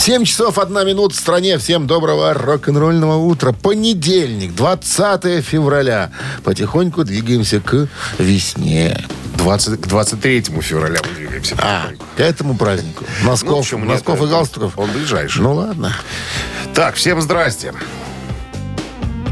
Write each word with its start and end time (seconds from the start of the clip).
7 0.00 0.24
часов 0.24 0.58
1 0.58 0.86
минута 0.86 1.14
в 1.14 1.18
стране. 1.18 1.58
Всем 1.58 1.86
доброго 1.86 2.32
рок-н-ролльного 2.32 3.16
утра. 3.18 3.52
Понедельник, 3.52 4.54
20 4.54 5.44
февраля. 5.44 6.10
Потихоньку 6.42 7.04
двигаемся 7.04 7.60
к 7.60 7.86
весне. 8.18 8.98
20, 9.36 9.78
к 9.78 9.86
23 9.86 10.40
февраля 10.62 11.00
мы 11.06 11.14
двигаемся. 11.14 11.54
А, 11.60 11.88
к 12.16 12.20
этому 12.20 12.56
празднику. 12.56 13.04
Носков, 13.24 13.50
Ну, 13.50 13.62
почему 13.62 13.80
нет? 13.84 13.88
носков 13.96 14.22
и 14.22 14.26
галстуков. 14.26 14.78
Он 14.78 14.90
ближайший. 14.90 15.42
Ну 15.42 15.52
ладно. 15.52 15.94
Так, 16.74 16.94
всем 16.94 17.20
здрасте. 17.20 17.74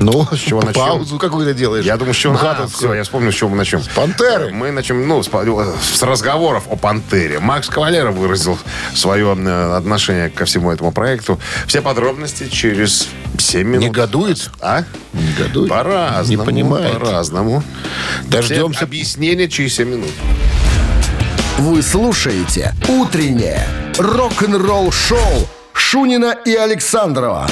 Ну, 0.01 0.27
С 0.33 0.39
чего 0.39 0.63
начнем? 0.63 0.85
паузу 0.85 1.19
какую-то 1.19 1.55
делаешь. 1.55 1.85
Я 1.85 1.97
думаю, 1.97 2.15
с 2.15 2.17
чего... 2.17 2.39
А, 2.41 2.67
все, 2.67 2.95
я 2.95 3.03
вспомнил, 3.03 3.33
с 3.33 3.35
чего 3.35 3.51
мы 3.51 3.57
начнем. 3.57 3.83
С 3.83 3.89
«Пантеры». 3.89 4.53
Мы 4.53 4.71
начнем, 4.71 5.07
ну, 5.07 5.23
с, 5.23 5.29
с 5.29 6.03
разговоров 6.03 6.65
о 6.69 6.77
«Пантере». 6.77 7.41
Макс 7.41 7.69
Кавалера 7.69 8.11
выразил 8.11 8.59
свое 8.95 9.37
э, 9.37 9.77
отношение 9.77 10.31
ко 10.31 10.45
всему 10.45 10.71
этому 10.71 10.93
проекту. 10.93 11.39
Все 11.67 11.83
подробности 11.83 12.49
через 12.49 13.09
7 13.39 13.67
минут. 13.67 13.85
Негодует? 13.85 14.51
А? 14.61 14.85
Негодует? 15.13 15.69
По-разному. 15.71 16.29
Не 16.29 16.47
понимает. 16.47 16.99
По-разному. 16.99 17.63
Дождемся. 18.25 18.79
Все 18.79 18.85
объяснения 18.85 19.49
через 19.49 19.75
7 19.75 19.89
минут. 19.89 20.11
Вы 21.59 21.83
слушаете 21.83 22.73
«Утреннее 22.89 23.67
рок-н-ролл-шоу» 23.99 25.49
Шунина 25.73 26.37
и 26.45 26.55
Александрова 26.55 27.49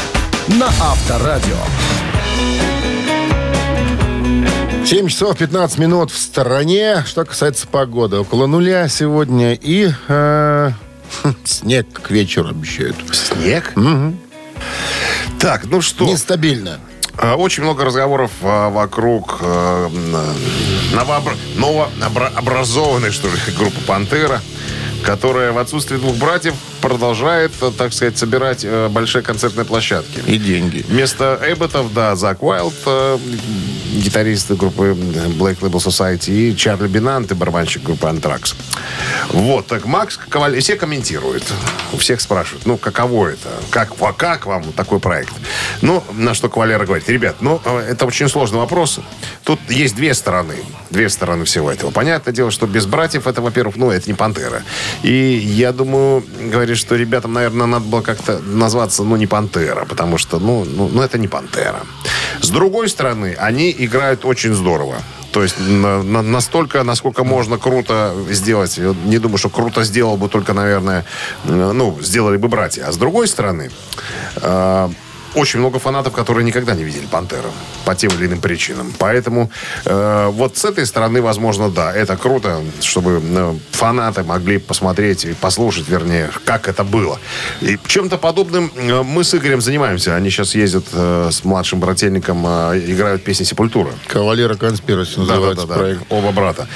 на 0.49 0.67
Авторадио. 0.67 1.57
7 4.85 5.09
часов 5.09 5.37
15 5.37 5.79
минут 5.79 6.11
в 6.13 6.19
стороне. 6.19 7.03
Что 7.07 7.25
касается 7.25 7.67
погоды. 7.67 8.19
Около 8.19 8.47
нуля 8.47 8.89
сегодня. 8.89 9.55
И 9.55 9.91
э, 10.09 10.71
снег 11.45 11.87
к 11.93 12.11
вечеру 12.11 12.51
обещают. 12.51 12.97
Снег? 13.13 13.73
Так, 15.41 15.65
ну 15.67 15.81
что... 15.83 16.05
Нестабильно. 16.07 16.79
А, 17.19 17.35
Очень 17.35 17.65
много 17.65 17.85
разговоров 17.85 18.31
а, 18.43 18.71
вокруг 18.71 19.39
а, 19.43 19.87
м, 19.89 20.17
новообра- 20.97 21.37
новообразованной, 21.57 23.11
что 23.11 23.27
ли, 23.29 23.35
группы 23.59 23.81
«Пантера», 23.87 24.41
которая 25.05 25.51
в 25.53 25.59
отсутствие 25.59 25.99
двух 25.99 26.15
братьев 26.17 26.55
продолжает, 26.87 27.51
э, 27.61 27.73
так 27.77 27.93
сказать, 27.93 28.17
собирать 28.17 28.65
э, 28.65 28.89
большие 28.89 29.23
концертные 29.23 29.65
площадки. 29.65 30.23
И 30.27 30.39
деньги. 30.39 30.85
Вместо 30.89 31.41
Эбботов, 31.45 31.93
да, 31.93 32.15
Зак 32.15 32.45
Уайлд, 32.45 32.75
э, 32.87 33.19
гитарист 33.93 34.53
группы 34.53 34.97
Black 35.39 35.59
Label 35.61 35.83
Society, 35.83 36.31
и 36.31 36.57
Чарли 36.57 36.87
Бинант, 36.87 37.33
и 37.33 37.35
барабанщик 37.35 37.83
группы 37.83 38.07
Anthrax. 38.07 38.55
Вот, 39.31 39.67
так 39.67 39.85
Макс 39.87 40.17
Коваль... 40.17 40.61
Все 40.61 40.77
комментируют. 40.77 41.45
У 41.93 41.97
всех 41.97 42.21
спрашивают, 42.21 42.67
ну, 42.67 42.77
каково 42.77 43.29
это? 43.29 43.49
Как, 43.71 43.93
а 44.01 44.13
как 44.13 44.47
вам 44.47 44.73
такой 44.73 45.01
проект? 45.01 45.33
Ну, 45.83 46.05
на 46.13 46.35
что 46.35 46.49
Кавалера 46.49 46.85
говорит, 46.85 47.09
ребят, 47.09 47.37
ну, 47.41 47.61
э, 47.65 47.91
это 47.91 48.07
очень 48.07 48.29
сложный 48.29 48.59
вопрос. 48.59 49.01
Тут 49.43 49.59
есть 49.69 49.97
две 49.97 50.15
стороны. 50.15 50.55
Две 50.91 51.09
стороны 51.09 51.45
всего 51.45 51.71
этого. 51.71 51.91
Понятное 51.91 52.33
дело, 52.33 52.51
что 52.51 52.67
без 52.67 52.87
братьев 52.87 53.27
это, 53.27 53.43
во-первых, 53.43 53.77
ну, 53.77 53.91
это 53.91 54.09
не 54.09 54.15
Пантера. 54.15 54.63
И 55.03 55.13
я 55.13 55.73
думаю, 55.73 56.25
говорит, 56.41 56.76
что 56.77 56.97
ребятам, 56.97 57.33
наверное, 57.33 57.67
надо 57.67 57.85
было 57.85 58.01
как-то 58.03 58.39
назваться, 58.39 59.03
ну, 59.03 59.17
не 59.17 59.27
Пантера, 59.27 59.85
потому 59.85 60.19
что, 60.19 60.39
ну, 60.39 60.65
ну, 60.65 60.89
ну, 60.89 61.03
это 61.03 61.19
не 61.19 61.29
Пантера. 61.29 61.81
С 62.41 62.49
другой 62.51 62.89
стороны, 62.89 63.37
они 63.39 63.75
играют 63.79 64.25
очень 64.25 64.55
здорово. 64.55 64.97
То 65.33 65.43
есть 65.43 65.57
на- 65.59 66.03
на- 66.03 66.23
настолько, 66.23 66.83
насколько 66.83 67.23
можно 67.25 67.59
круто 67.59 68.15
сделать. 68.31 68.79
Не 69.05 69.19
думаю, 69.19 69.39
что 69.39 69.51
круто 69.51 69.85
сделал 69.85 70.17
бы 70.17 70.29
только, 70.29 70.55
наверное, 70.55 71.05
э, 71.45 71.73
ну, 71.75 71.99
сделали 72.01 72.39
бы 72.39 72.49
братья. 72.49 72.87
А 72.89 72.93
с 72.93 72.97
другой 72.97 73.29
стороны, 73.29 73.71
э, 74.37 74.89
очень 75.37 75.61
много 75.61 75.79
фанатов, 75.79 76.13
которые 76.15 76.45
никогда 76.45 76.75
не 76.75 76.83
видели 76.83 77.07
«Пантеру» 77.07 77.51
по 77.85 77.95
тем 77.95 78.11
или 78.13 78.27
иным 78.27 78.41
причинам. 78.41 78.93
Поэтому 78.99 79.51
э, 79.85 80.29
вот 80.33 80.57
с 80.57 80.65
этой 80.65 80.87
стороны, 80.87 81.21
возможно, 81.21 81.69
да, 81.71 81.95
это 81.95 82.17
круто, 82.17 82.63
чтобы 82.81 83.21
э, 83.23 83.55
фанаты 83.73 84.25
могли 84.25 84.59
посмотреть 84.59 85.27
и 85.27 85.35
послушать, 85.35 85.89
вернее, 85.89 86.31
как 86.45 86.69
это 86.69 86.85
было. 86.85 87.19
И 87.61 87.79
чем-то 87.87 88.17
подобным 88.17 88.73
э, 88.75 89.03
мы 89.03 89.25
с 89.25 89.35
Игорем 89.35 89.61
занимаемся. 89.61 90.17
Они 90.17 90.31
сейчас 90.31 90.55
ездят 90.55 90.87
э, 90.93 91.29
с 91.31 91.45
младшим 91.45 91.81
брательником, 91.81 92.45
э, 92.47 92.81
играют 92.87 93.23
песни 93.23 93.45
«Сепультура». 93.45 93.91
Кавалера 94.07 94.55
Конспираси 94.55 95.17
Да, 95.17 95.27
да, 95.27 95.35
называется 95.35 95.67
да, 95.67 95.75
да. 95.75 95.81
проект. 95.81 96.03
Оба 96.09 96.33
брата. 96.33 96.67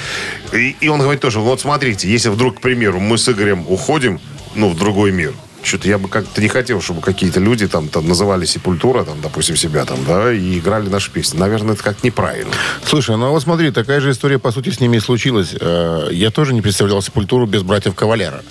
И, 0.53 0.75
и 0.79 0.87
он 0.87 1.01
говорит 1.01 1.21
тоже, 1.21 1.39
вот 1.39 1.61
смотрите, 1.61 2.07
если 2.07 2.29
вдруг, 2.29 2.57
к 2.57 2.61
примеру, 2.61 2.99
мы 2.99 3.17
с 3.17 3.27
Игорем 3.27 3.65
уходим, 3.67 4.19
ну, 4.53 4.69
в 4.69 4.77
другой 4.77 5.11
мир, 5.11 5.33
что-то 5.63 5.87
я 5.87 5.97
бы 5.97 6.07
как-то 6.09 6.41
не 6.41 6.47
хотел, 6.47 6.81
чтобы 6.81 7.01
какие-то 7.01 7.39
люди 7.39 7.67
там, 7.67 7.87
там 7.87 8.07
называли 8.07 8.45
Сепультура, 8.45 9.03
там, 9.03 9.21
допустим, 9.21 9.55
себя 9.55 9.85
там, 9.85 9.99
да, 10.05 10.31
и 10.33 10.57
играли 10.59 10.89
наши 10.89 11.11
песни. 11.11 11.37
Наверное, 11.37 11.73
это 11.75 11.83
как 11.83 12.03
неправильно. 12.03 12.51
Слушай, 12.85 13.15
ну 13.17 13.27
а 13.27 13.29
вот 13.29 13.43
смотри, 13.43 13.71
такая 13.71 13.99
же 14.01 14.11
история, 14.11 14.39
по 14.39 14.51
сути, 14.51 14.69
с 14.69 14.79
ними 14.79 14.97
и 14.97 14.99
случилась. 14.99 15.53
Э, 15.59 16.07
Я 16.11 16.31
тоже 16.31 16.53
не 16.53 16.61
представлял 16.61 17.01
Сепультуру 17.01 17.45
без 17.45 17.61
братьев 17.63 17.93
Кавалера. 17.95 18.43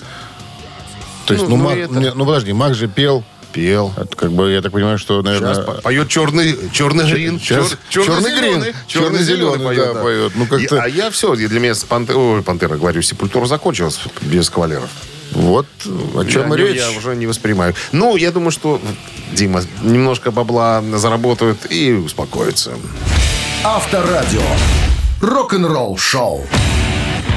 То 1.25 1.33
есть, 1.33 1.47
Ну, 1.47 1.57
ну, 1.57 1.63
ну, 1.63 1.69
Мак- 1.69 1.77
это- 1.77 1.93
не, 1.93 2.13
ну 2.13 2.25
подожди, 2.25 2.53
Мак 2.53 2.75
же 2.75 2.87
пел. 2.87 3.23
Пел. 3.53 3.93
Это 3.97 4.15
как 4.15 4.31
бы, 4.31 4.49
я 4.49 4.61
так 4.61 4.71
понимаю, 4.71 4.97
что, 4.97 5.21
наверное... 5.21 5.53
Сейчас 5.55 5.65
по- 5.65 5.73
поет 5.81 6.07
черный, 6.07 6.57
черный 6.71 7.11
грин. 7.11 7.37
Сейчас 7.37 7.73
чер- 7.89 8.05
черный 8.05 8.31
грин. 8.31 8.63
Черно-зеленый 8.63 8.73
Черно-зеленый, 8.87 9.75
да, 9.75 9.93
поет. 10.01 10.31
Ну, 10.35 10.45
как-то- 10.47 10.81
а 10.81 10.87
я 10.87 11.11
все, 11.11 11.35
для 11.35 11.59
меня 11.59 11.75
с 11.75 11.83
Панте- 11.83 12.13
ой, 12.15 12.41
Пантера, 12.43 12.77
говорю, 12.77 13.01
Сепультура 13.01 13.45
закончилась 13.47 13.99
без 14.21 14.49
кавалеров. 14.49 14.89
Вот 15.31 15.65
о 16.15 16.25
чем 16.25 16.49
я, 16.51 16.57
речь. 16.57 16.77
Я 16.77 16.91
уже 16.91 17.15
не 17.15 17.27
воспринимаю. 17.27 17.73
Ну, 17.91 18.15
я 18.17 18.31
думаю, 18.31 18.51
что 18.51 18.81
Дима 19.33 19.61
немножко 19.81 20.31
бабла 20.31 20.83
заработают 20.95 21.71
и 21.71 21.91
успокоится. 21.93 22.71
Авторадио. 23.63 24.41
Рок-н-ролл-шоу. 25.21 26.45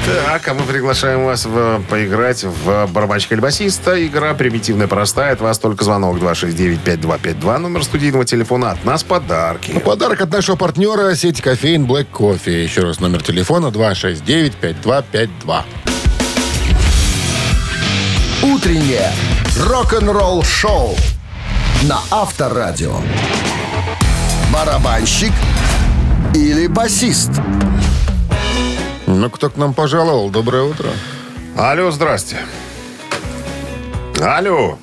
Так, 0.05 0.47
а 0.47 0.53
мы 0.53 0.61
приглашаем 0.65 1.25
вас 1.25 1.45
в- 1.45 1.81
поиграть 1.89 2.43
в 2.43 2.87
барабанщика 2.87 3.33
или 3.33 3.41
басиста. 3.41 4.05
Игра 4.05 4.33
примитивная, 4.35 4.87
простая. 4.87 5.33
От 5.33 5.41
вас 5.41 5.57
только 5.57 5.83
звонок 5.83 6.17
269-5252. 6.19 7.57
Номер 7.57 7.83
студийного 7.83 8.23
телефона. 8.25 8.71
От 8.71 8.85
нас 8.85 9.03
подарки. 9.03 9.79
Подарок 9.79 10.21
от 10.21 10.31
нашего 10.31 10.55
партнера 10.57 11.15
сети 11.15 11.41
кофеин 11.41 11.85
Black 11.85 12.07
Coffee. 12.11 12.63
Еще 12.63 12.81
раз 12.81 12.99
номер 12.99 13.23
телефона 13.23 13.67
269-5252. 13.67 15.63
Утреннее 18.65 19.11
рок-н-ролл-шоу 19.59 20.95
на 21.83 21.99
Авторадио. 22.09 22.95
Барабанщик 24.51 25.31
или 26.33 26.65
басист? 26.65 27.29
Ну, 29.05 29.29
кто 29.29 29.51
к 29.51 29.57
нам 29.57 29.75
пожаловал? 29.75 30.31
Доброе 30.31 30.63
утро. 30.63 30.89
Алло, 31.55 31.91
здрасте. 31.91 32.37
Алло. 34.19 34.79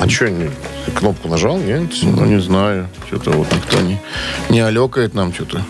А 0.00 0.08
что, 0.08 0.30
не, 0.30 0.48
кнопку 0.94 1.26
нажал? 1.26 1.58
Нет? 1.58 1.90
Ну, 2.02 2.24
не 2.24 2.40
знаю. 2.40 2.88
Что-то 3.08 3.32
вот 3.32 3.52
никто 3.52 3.80
не, 3.80 4.00
не 4.48 4.60
алекает 4.60 5.14
нам 5.14 5.34
что-то. 5.34 5.60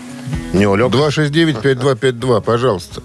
Не 0.53 0.67
улег? 0.67 0.91
269-5252, 0.91 2.41
пожалуйста. 2.41 3.01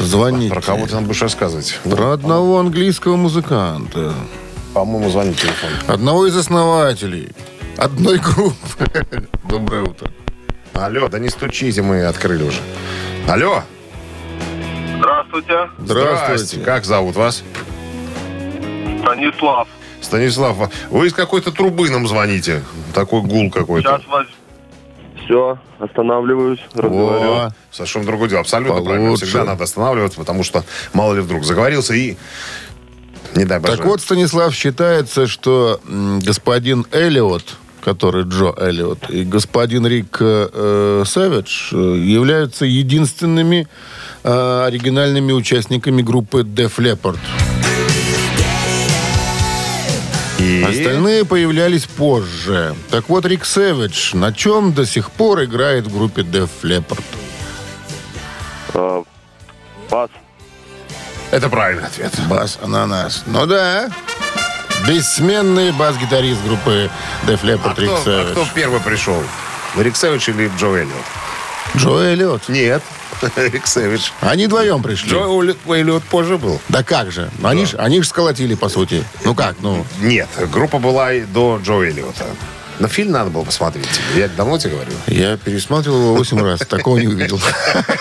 Звоните. 0.00 0.54
Про 0.54 0.62
кого 0.62 0.86
ты 0.86 0.94
нам 0.94 1.04
будешь 1.04 1.20
рассказывать? 1.22 1.78
Про 1.84 2.12
одного 2.12 2.58
английского 2.58 3.16
музыканта. 3.16 4.14
По-моему, 4.72 5.10
звонит 5.10 5.36
телефон. 5.36 5.70
Одного 5.88 6.26
из 6.26 6.36
основателей. 6.36 7.28
Одной 7.76 8.18
группы. 8.18 8.86
Доброе 9.44 9.82
утро. 9.82 10.10
Алло, 10.72 11.08
да 11.08 11.18
не 11.18 11.28
стучите, 11.28 11.82
мы 11.82 12.04
открыли 12.04 12.44
уже. 12.44 12.60
Алло. 13.28 13.62
Здравствуйте, 14.98 15.70
Здравствуйте. 15.78 16.64
Как 16.64 16.84
зовут 16.84 17.16
вас? 17.16 17.42
Станислав. 19.02 19.68
Станислав, 20.00 20.56
вы 20.90 21.06
из 21.06 21.12
какой-то 21.12 21.52
трубы 21.52 21.90
нам 21.90 22.06
звоните. 22.08 22.62
Такой 22.94 23.20
гул 23.22 23.50
какой-то. 23.50 23.98
Сейчас 23.98 24.06
вас... 24.08 24.26
Все, 25.30 25.58
останавливаюсь, 25.78 26.58
разговариваю. 26.74 27.52
Совершенно 27.70 28.04
другое 28.04 28.28
дело. 28.28 28.40
Абсолютно 28.40 28.82
правильно. 28.82 29.06
Получше. 29.06 29.26
Всегда 29.26 29.44
надо 29.44 29.62
останавливаться, 29.62 30.18
потому 30.18 30.42
что 30.42 30.64
мало 30.92 31.14
ли 31.14 31.20
вдруг 31.20 31.44
заговорился 31.44 31.94
и 31.94 32.16
Не 33.36 33.44
дай 33.44 33.60
боже. 33.60 33.76
Так 33.76 33.86
вот, 33.86 34.00
Станислав, 34.00 34.52
считается, 34.52 35.28
что 35.28 35.80
господин 35.86 36.84
Эллиот, 36.90 37.44
который 37.80 38.24
Джо 38.24 38.52
Эллиот, 38.56 39.08
и 39.08 39.22
господин 39.22 39.86
Рик 39.86 40.16
э, 40.18 41.04
Сэвидж 41.06 41.74
э, 41.74 41.76
являются 41.76 42.64
единственными 42.64 43.68
э, 44.24 44.64
оригинальными 44.66 45.30
участниками 45.30 46.02
группы 46.02 46.40
Def 46.40 46.78
Leppard. 46.78 47.20
И... 50.50 50.62
Остальные 50.64 51.24
появлялись 51.24 51.84
позже. 51.84 52.74
Так 52.90 53.08
вот, 53.08 53.24
Рик 53.24 53.44
Сэвидж 53.44 54.16
на 54.16 54.32
чем 54.32 54.72
до 54.72 54.84
сих 54.84 55.10
пор 55.10 55.44
играет 55.44 55.86
в 55.86 55.96
группе 55.96 56.22
Def 56.22 56.50
Leppard? 56.62 57.04
А, 58.74 59.02
Пас. 59.88 60.10
Это 61.30 61.48
правильный 61.48 61.86
ответ. 61.86 62.12
Бас 62.28 62.58
Ананас. 62.62 63.22
Ну 63.26 63.46
да. 63.46 63.90
Бессменный 64.88 65.70
бас-гитарист 65.72 66.42
группы 66.44 66.90
Def 67.26 67.42
Leppard 67.42 67.74
А 67.76 67.80
Рик 67.80 67.90
кто, 67.90 67.96
а 67.96 68.04
Сэвидж. 68.04 68.30
кто 68.32 68.46
первый 68.54 68.80
пришел? 68.80 69.22
Рик 69.76 69.94
Сэвидж 69.94 70.30
или 70.30 70.50
Джо 70.58 70.74
Эллиот? 70.74 71.04
Джо 71.76 71.98
Эллиот. 72.00 72.48
Нет. 72.48 72.82
Сэвидж. 73.64 74.10
Они 74.20 74.46
вдвоем 74.46 74.82
пришли. 74.82 75.10
Джо 75.10 75.26
Эллиот 75.74 76.02
позже 76.04 76.38
был. 76.38 76.60
Да 76.68 76.82
как 76.82 77.12
же? 77.12 77.30
Они 77.42 77.66
ж, 77.66 77.74
они 77.78 78.02
ж 78.02 78.06
сколотили, 78.06 78.54
по 78.54 78.68
сути. 78.68 79.04
Ну 79.24 79.34
как, 79.34 79.56
ну... 79.60 79.84
Нет, 80.00 80.28
группа 80.52 80.78
была 80.78 81.12
и 81.12 81.22
до 81.22 81.60
Джо 81.62 81.82
Эллиота. 81.82 82.26
Но 82.80 82.88
фильм 82.88 83.12
надо 83.12 83.28
было 83.28 83.44
посмотреть. 83.44 83.86
Я 84.16 84.28
давно 84.28 84.58
тебе 84.58 84.72
говорю. 84.72 84.92
Я 85.06 85.36
пересматривал 85.36 86.00
его 86.00 86.14
8 86.14 86.42
раз. 86.42 86.60
Такого 86.60 86.96
не 86.96 87.08
увидел. 87.08 87.38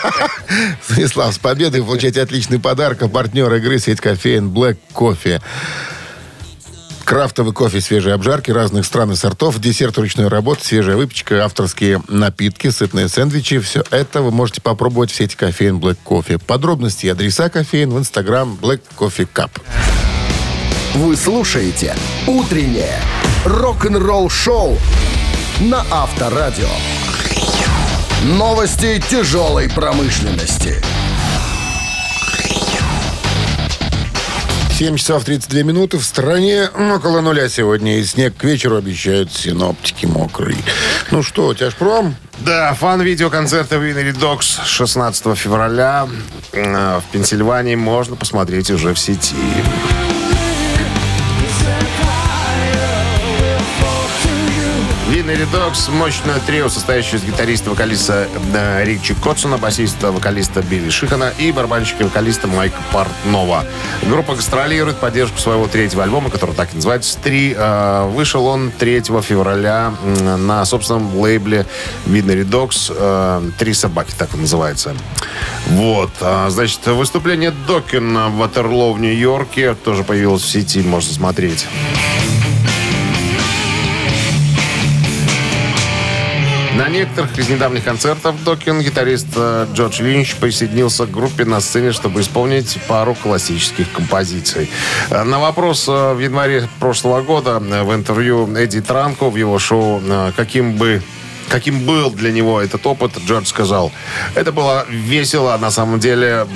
Станислав, 0.90 1.34
с 1.34 1.38
победой 1.38 1.84
получаете 1.84 2.22
отличный 2.22 2.60
подарок. 2.60 3.12
Партнер 3.12 3.54
игры 3.56 3.78
сеть 3.80 4.00
кофеин 4.00 4.48
Black 4.48 4.78
Coffee. 4.94 5.42
Крафтовый 7.10 7.54
кофе 7.54 7.82
свежей 7.82 8.14
обжарки 8.14 8.52
разных 8.52 8.86
стран 8.86 9.14
и 9.14 9.16
сортов, 9.16 9.58
десерт 9.58 9.98
ручной 9.98 10.28
работы, 10.28 10.64
свежая 10.64 10.96
выпечка, 10.96 11.44
авторские 11.44 12.04
напитки, 12.08 12.70
сытные 12.70 13.10
сэндвичи. 13.10 13.58
Все 13.62 13.84
это 13.90 14.22
вы 14.22 14.30
можете 14.30 14.62
попробовать 14.62 15.10
в 15.10 15.16
сети 15.16 15.36
кофеин 15.36 15.80
Black 15.80 15.98
Coffee. 16.06 16.38
Подробности 16.38 17.08
и 17.08 17.10
адреса 17.10 17.50
кофеин 17.50 17.90
в 17.90 17.98
инстаграм 17.98 18.56
Black 18.62 18.82
Coffee 18.96 19.28
Cup. 19.34 19.50
Вы 20.94 21.16
слушаете 21.16 21.96
«Утреннее 22.28 23.00
рок-н-ролл-шоу» 23.44 24.78
на 25.62 25.84
Авторадио. 25.90 26.70
Новости 28.38 29.02
тяжелой 29.10 29.68
промышленности. 29.68 30.76
7 34.80 34.96
часов 34.96 35.26
32 35.26 35.64
минуты. 35.64 35.98
В 35.98 36.06
стране 36.06 36.70
около 36.70 37.20
нуля 37.20 37.50
сегодня. 37.50 38.00
И 38.00 38.04
снег 38.06 38.38
к 38.38 38.46
вечеру 38.46 38.78
обещают 38.78 39.30
синоптики 39.30 40.06
мокрый. 40.06 40.56
Ну 41.12 41.22
что, 41.22 41.54
тяжпром? 41.54 42.16
Да, 42.46 42.74
фан-видеоконцерта 42.76 43.76
Winery 43.76 44.18
Dogs 44.18 44.66
16 44.66 45.38
февраля 45.38 46.08
э, 46.54 47.00
в 47.00 47.04
Пенсильвании 47.12 47.76
можно 47.76 48.16
посмотреть 48.16 48.72
уже 48.72 48.94
в 48.94 49.00
сети. 49.00 49.36
Winery 55.30 55.48
Dogs– 55.54 55.92
мощное 55.94 56.40
трио, 56.40 56.70
состоящее 56.70 57.18
из 57.20 57.24
гитариста, 57.24 57.70
вокалиста 57.70 58.28
э, 58.52 58.84
Ричи 58.84 59.14
Котсона, 59.14 59.60
басиста, 59.60 60.12
вокалиста 60.12 60.64
Билли 60.64 60.90
Шихана 60.90 61.32
и 61.38 61.52
барабанщика, 61.52 62.02
вокалиста 62.02 62.48
Майка 62.48 62.80
Портнова. 62.92 63.64
Группа 64.10 64.34
гастролирует 64.34 64.98
поддержку 64.98 65.38
своего 65.38 65.68
третьего 65.68 66.02
альбома, 66.02 66.32
который 66.32 66.56
так 66.56 66.74
и 66.74 66.78
называется 66.78 67.16
«Три». 67.20 67.54
Э, 67.56 68.10
Вышел 68.10 68.48
он 68.48 68.72
3 68.72 69.02
февраля 69.22 69.94
на 70.04 70.66
собственном 70.66 71.16
лейбле 71.20 71.68
Winery 72.08 72.44
Dogs 72.44 72.92
э, 72.98 73.52
«Три 73.60 73.76
собаки», 73.76 74.16
так 74.18 74.34
он 74.34 74.42
называется. 74.42 74.96
Вот. 75.68 76.10
А, 76.22 76.50
Значит, 76.50 76.88
выступление 76.88 77.52
Докина 77.52 78.30
в 78.30 78.38
Ватерлоо 78.38 78.94
в 78.94 79.00
Нью-Йорке 79.00 79.76
тоже 79.76 80.04
появилось 80.04 80.42
в 80.42 80.50
сети, 80.50 80.82
можно 80.82 81.14
смотреть. 81.14 81.68
На 86.80 86.88
некоторых 86.88 87.38
из 87.38 87.50
недавних 87.50 87.84
концертов 87.84 88.42
Докин 88.46 88.80
гитарист 88.80 89.28
э, 89.36 89.68
Джордж 89.74 90.02
Линч 90.02 90.36
присоединился 90.36 91.06
к 91.06 91.12
группе 91.12 91.44
на 91.44 91.60
сцене, 91.60 91.92
чтобы 91.92 92.22
исполнить 92.22 92.80
пару 92.88 93.16
классических 93.16 93.92
композиций. 93.92 94.72
Э, 95.10 95.24
На 95.24 95.40
вопрос 95.40 95.90
э, 95.90 96.14
в 96.14 96.20
январе 96.20 96.70
прошлого 96.80 97.22
года 97.22 97.60
в 97.60 97.94
интервью 97.94 98.56
Эдди 98.56 98.80
Транко 98.80 99.30
в 99.30 99.36
его 99.36 99.60
шоу 99.60 100.02
«Каким 100.38 100.78
бы 100.78 101.02
Каким 101.50 101.86
был 101.86 102.12
для 102.12 102.32
него 102.32 102.62
этот 102.62 102.86
опыт, 102.86 103.18
Джордж 103.26 103.46
сказал. 103.48 103.92
Это 104.36 104.52
было 104.52 104.86
весело, 104.90 105.58
на 105.58 105.72
самом 105.72 106.00
деле, 106.00 106.48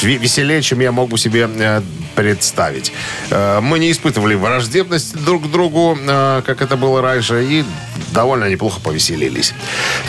веселее, 0.00 0.62
чем 0.62 0.80
я 0.80 0.90
мог 0.92 1.10
бы 1.10 1.18
себе 1.18 1.48
э, 1.54 1.82
представить. 2.14 2.92
Э, 3.30 3.60
Мы 3.60 3.78
не 3.78 3.90
испытывали 3.90 4.34
враждебность 4.34 5.14
друг 5.24 5.44
к 5.44 5.50
другу, 5.50 5.98
э, 6.00 6.42
как 6.46 6.62
это 6.62 6.76
было 6.76 7.02
раньше, 7.02 7.44
и 7.44 7.64
довольно 8.12 8.48
неплохо 8.48 8.80
повеселились. 8.80 9.54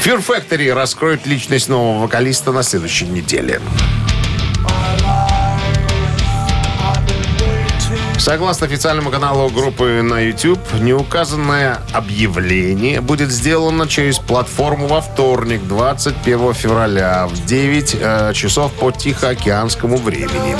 Fear 0.03 0.25
Factory 0.25 0.73
раскроет 0.73 1.25
личность 1.27 1.69
нового 1.69 2.03
вокалиста 2.03 2.51
на 2.51 2.63
следующей 2.63 3.05
неделе. 3.05 3.61
Согласно 8.23 8.67
официальному 8.67 9.11
каналу 9.11 9.49
группы 9.49 10.01
на 10.01 10.21
YouTube, 10.21 10.57
неуказанное 10.79 11.79
объявление 11.91 13.01
будет 13.01 13.29
сделано 13.29 13.85
через 13.85 14.17
платформу 14.17 14.87
во 14.87 15.01
вторник, 15.01 15.67
21 15.67 16.53
февраля 16.53 17.27
в 17.27 17.45
9 17.45 17.97
э, 17.99 18.31
часов 18.33 18.71
по 18.75 18.91
Тихоокеанскому 18.91 19.97
времени. 19.97 20.55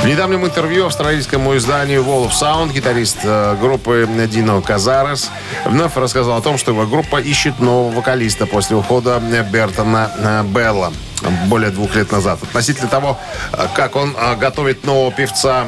В 0.00 0.06
недавнем 0.06 0.46
интервью 0.46 0.86
австралийскому 0.86 1.56
изданию 1.56 2.04
Wall 2.04 2.28
of 2.28 2.40
Sound 2.40 2.72
гитарист 2.72 3.18
э, 3.24 3.56
группы 3.60 4.08
Дино 4.30 4.62
Казарес 4.62 5.28
вновь 5.66 5.96
рассказал 5.96 6.38
о 6.38 6.40
том, 6.40 6.56
что 6.56 6.70
его 6.70 6.86
группа 6.86 7.20
ищет 7.20 7.58
нового 7.58 7.96
вокалиста 7.96 8.46
после 8.46 8.76
ухода 8.76 9.20
Бертона 9.52 10.12
э, 10.16 10.44
Белла 10.54 10.92
более 11.46 11.70
двух 11.70 11.94
лет 11.94 12.12
назад. 12.12 12.38
Относительно 12.42 12.88
того, 12.88 13.18
как 13.74 13.96
он 13.96 14.14
э, 14.16 14.36
готовит 14.36 14.84
нового 14.84 15.12
певца 15.12 15.66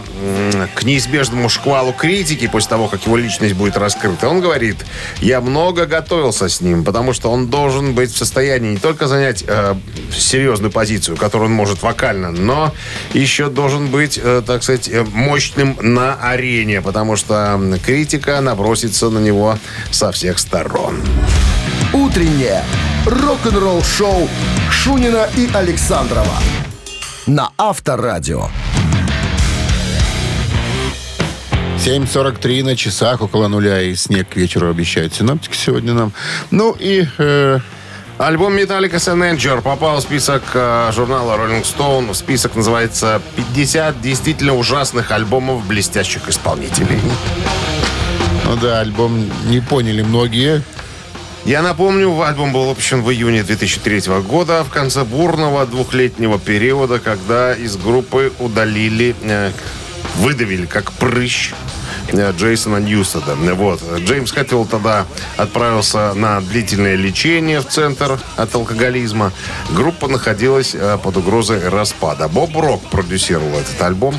к 0.75 0.83
неизбежному 0.85 1.49
шквалу 1.49 1.93
критики 1.93 2.47
после 2.47 2.71
того, 2.71 2.89
как 2.89 3.07
его 3.07 3.17
личность 3.17 3.55
будет 3.55 3.77
раскрыта, 3.77 4.29
он 4.29 4.41
говорит, 4.41 4.77
я 5.21 5.41
много 5.41 5.87
готовился 5.87 6.49
с 6.49 6.61
ним, 6.61 6.85
потому 6.85 7.13
что 7.13 7.31
он 7.31 7.49
должен 7.49 7.95
быть 7.95 8.13
в 8.13 8.17
состоянии 8.17 8.73
не 8.73 8.79
только 8.79 9.07
занять 9.07 9.45
э, 9.47 9.75
серьезную 10.13 10.71
позицию, 10.71 11.17
которую 11.17 11.51
он 11.51 11.55
может 11.55 11.83
вокально, 11.83 12.31
но 12.31 12.73
еще 13.13 13.49
должен 13.49 13.89
быть, 13.89 14.19
э, 14.23 14.43
так 14.47 14.63
сказать, 14.63 14.89
э, 14.89 15.05
мощным 15.05 15.77
на 15.81 16.15
арене, 16.15 16.81
потому 16.81 17.17
что 17.17 17.61
критика 17.85 18.41
набросится 18.41 19.11
на 19.11 19.19
него 19.19 19.59
со 19.91 20.13
всех 20.13 20.39
сторон. 20.39 21.01
«Утреннее 21.93 22.63
рок-н-ролл-шоу» 23.07 24.29
Шунина 24.71 25.29
и 25.37 25.49
Александрова 25.53 26.37
на 27.27 27.51
Авторадио. 27.57 28.49
7.43 31.79 32.65
на 32.65 32.77
часах, 32.77 33.23
около 33.23 33.49
нуля, 33.49 33.81
и 33.81 33.95
снег 33.95 34.29
к 34.31 34.37
вечеру 34.37 34.69
обещают 34.69 35.15
синоптики 35.15 35.57
сегодня 35.57 35.95
нам. 35.95 36.13
Ну 36.51 36.77
и... 36.79 37.07
э, 37.19 37.59
Альбом 38.19 38.55
Metallica 38.55 38.97
Avenger 38.97 39.63
попал 39.63 39.97
в 39.97 40.03
список 40.03 40.43
э, 40.53 40.91
журнала 40.93 41.37
Rolling 41.37 41.65
Stone. 41.65 42.13
Список 42.13 42.55
называется 42.55 43.23
«50 43.55 44.03
действительно 44.03 44.55
ужасных 44.55 45.11
альбомов 45.11 45.67
блестящих 45.67 46.29
исполнителей». 46.29 47.01
ну 48.45 48.57
да, 48.57 48.81
альбом 48.81 49.25
не 49.49 49.61
поняли 49.61 50.03
многие. 50.03 50.63
Я 51.45 51.63
напомню, 51.63 52.21
альбом 52.23 52.53
был 52.53 52.67
выпущен 52.67 53.03
в 53.03 53.11
июне 53.11 53.43
2003 53.43 54.03
года, 54.23 54.63
в 54.63 54.69
конце 54.69 55.05
бурного 55.05 55.65
двухлетнего 55.65 56.39
периода, 56.39 56.99
когда 56.99 57.55
из 57.55 57.77
группы 57.77 58.31
удалили, 58.39 59.17
э, 59.23 59.51
выдавили 60.17 60.67
как 60.67 60.93
прыщ 60.93 61.53
э, 62.13 62.33
Джейсона 62.37 62.77
Ньюстеда. 62.77 63.37
Вот. 63.55 63.81
Джеймс 64.01 64.33
Хэтфилл 64.33 64.67
тогда 64.67 65.07
отправился 65.39 66.13
на 66.13 66.43
длительное 66.43 66.95
лечение 66.95 67.61
в 67.61 67.69
центр 67.69 68.21
от 68.37 68.55
алкоголизма. 68.55 69.33
Группа 69.71 70.09
находилась 70.09 70.75
э, 70.75 70.99
под 71.03 71.17
угрозой 71.17 71.67
распада. 71.67 72.29
Боб 72.29 72.55
Рок 72.55 72.83
продюсировал 72.91 73.59
этот 73.59 73.81
альбом. 73.81 74.15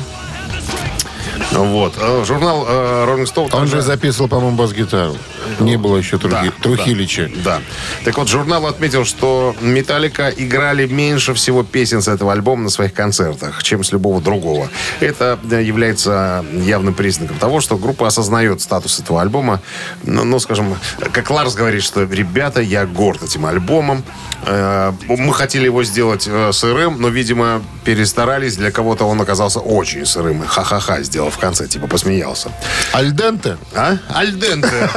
Вот. 1.52 1.94
Журнал 2.26 2.66
Rolling 2.66 3.32
Stone... 3.32 3.50
Он 3.52 3.68
же 3.68 3.80
записывал, 3.80 4.28
по-моему, 4.28 4.56
бас-гитару. 4.56 5.16
Не 5.60 5.76
было 5.76 5.96
еще 5.96 6.16
Трухи- 6.16 6.30
Да, 6.30 6.62
Трухилича. 6.62 7.30
Да. 7.44 7.60
Так 8.04 8.16
вот, 8.18 8.28
журнал 8.28 8.66
отметил, 8.66 9.04
что 9.04 9.54
Металлика 9.60 10.28
играли 10.30 10.86
меньше 10.86 11.34
всего 11.34 11.62
песен 11.62 12.02
с 12.02 12.08
этого 12.08 12.32
альбома 12.32 12.64
на 12.64 12.70
своих 12.70 12.92
концертах, 12.94 13.62
чем 13.62 13.82
с 13.84 13.92
любого 13.92 14.20
другого. 14.20 14.68
Это 15.00 15.38
э, 15.50 15.62
является 15.62 16.44
явным 16.52 16.94
признаком 16.94 17.38
того, 17.38 17.60
что 17.60 17.76
группа 17.76 18.06
осознает 18.06 18.60
статус 18.60 18.98
этого 19.00 19.20
альбома. 19.20 19.60
Ну, 20.02 20.24
ну, 20.24 20.38
скажем, 20.38 20.76
как 21.12 21.30
Ларс 21.30 21.54
говорит, 21.54 21.82
что 21.82 22.02
ребята, 22.02 22.60
я 22.60 22.86
горд 22.86 23.22
этим 23.22 23.46
альбомом. 23.46 24.02
Э, 24.46 24.92
Мы 25.08 25.32
хотели 25.34 25.64
его 25.66 25.84
сделать 25.84 26.26
э, 26.28 26.52
сырым, 26.52 27.00
но, 27.00 27.08
видимо, 27.08 27.62
перестарались. 27.84 28.56
Для 28.56 28.70
кого-то 28.70 29.04
он 29.04 29.20
оказался 29.20 29.60
очень 29.60 30.04
сырым. 30.06 30.44
Ха-ха-ха 30.46 31.02
сделал 31.02 31.30
в 31.30 31.38
конце, 31.38 31.66
типа 31.68 31.86
посмеялся. 31.86 32.50
Альденте? 32.92 33.56
А? 33.74 33.96
Альденте. 34.08 34.88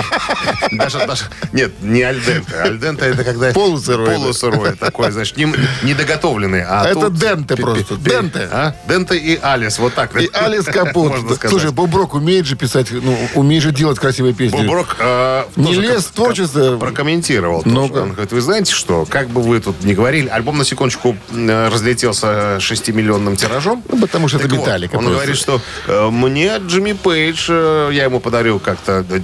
Даже, 0.72 1.06
даже, 1.06 1.24
нет, 1.52 1.72
не 1.80 2.02
альденте. 2.02 2.54
Альденте 2.56 3.06
это 3.06 3.24
когда... 3.24 3.52
Полусырое. 3.52 4.16
Полусырое 4.16 4.74
такое, 4.74 5.10
значит, 5.10 5.36
не, 5.36 5.46
недоготовленный. 5.82 6.62
А 6.62 6.84
Это 6.84 7.00
тут 7.00 7.14
денте 7.14 7.56
просто. 7.56 7.96
Денте. 7.96 8.48
А? 8.50 8.74
Денте 8.88 9.16
и 9.16 9.38
Алис. 9.40 9.78
Вот 9.78 9.94
так. 9.94 10.14
И 10.20 10.28
Алис 10.32 10.62
сказать. 11.36 11.50
Слушай, 11.50 11.70
Боброк 11.72 12.14
умеет 12.14 12.46
же 12.46 12.56
писать, 12.56 12.88
ну, 12.90 13.16
умеет 13.34 13.62
же 13.62 13.72
делать 13.72 13.98
красивые 13.98 14.34
песни. 14.34 14.56
Боброк 14.56 14.96
э, 14.98 15.44
Не 15.56 15.74
лез 15.74 16.06
творчество. 16.06 16.76
прокомментировал. 16.78 17.62
Ну-ка. 17.64 17.98
Он 17.98 18.12
говорит, 18.12 18.32
вы 18.32 18.40
знаете 18.40 18.72
что, 18.72 19.06
как 19.08 19.28
бы 19.28 19.42
вы 19.42 19.60
тут 19.60 19.82
ни 19.84 19.94
говорили, 19.94 20.28
альбом 20.28 20.58
на 20.58 20.64
секундочку 20.64 21.16
э, 21.30 21.68
разлетелся 21.68 22.56
6-миллионным 22.58 23.36
тиражом. 23.36 23.82
Ну, 23.88 24.00
потому 24.00 24.28
что 24.28 24.38
это 24.38 24.48
вот, 24.48 24.60
Металлика 24.60 24.96
Он 24.96 25.06
говорит, 25.06 25.36
что 25.36 25.60
э, 25.86 26.10
мне 26.10 26.56
Джимми 26.58 26.92
Пейдж, 26.92 27.46
э, 27.48 27.90
я 27.92 28.04
ему 28.04 28.20
подарил 28.20 28.58
как-то 28.58 29.04
э, 29.08 29.20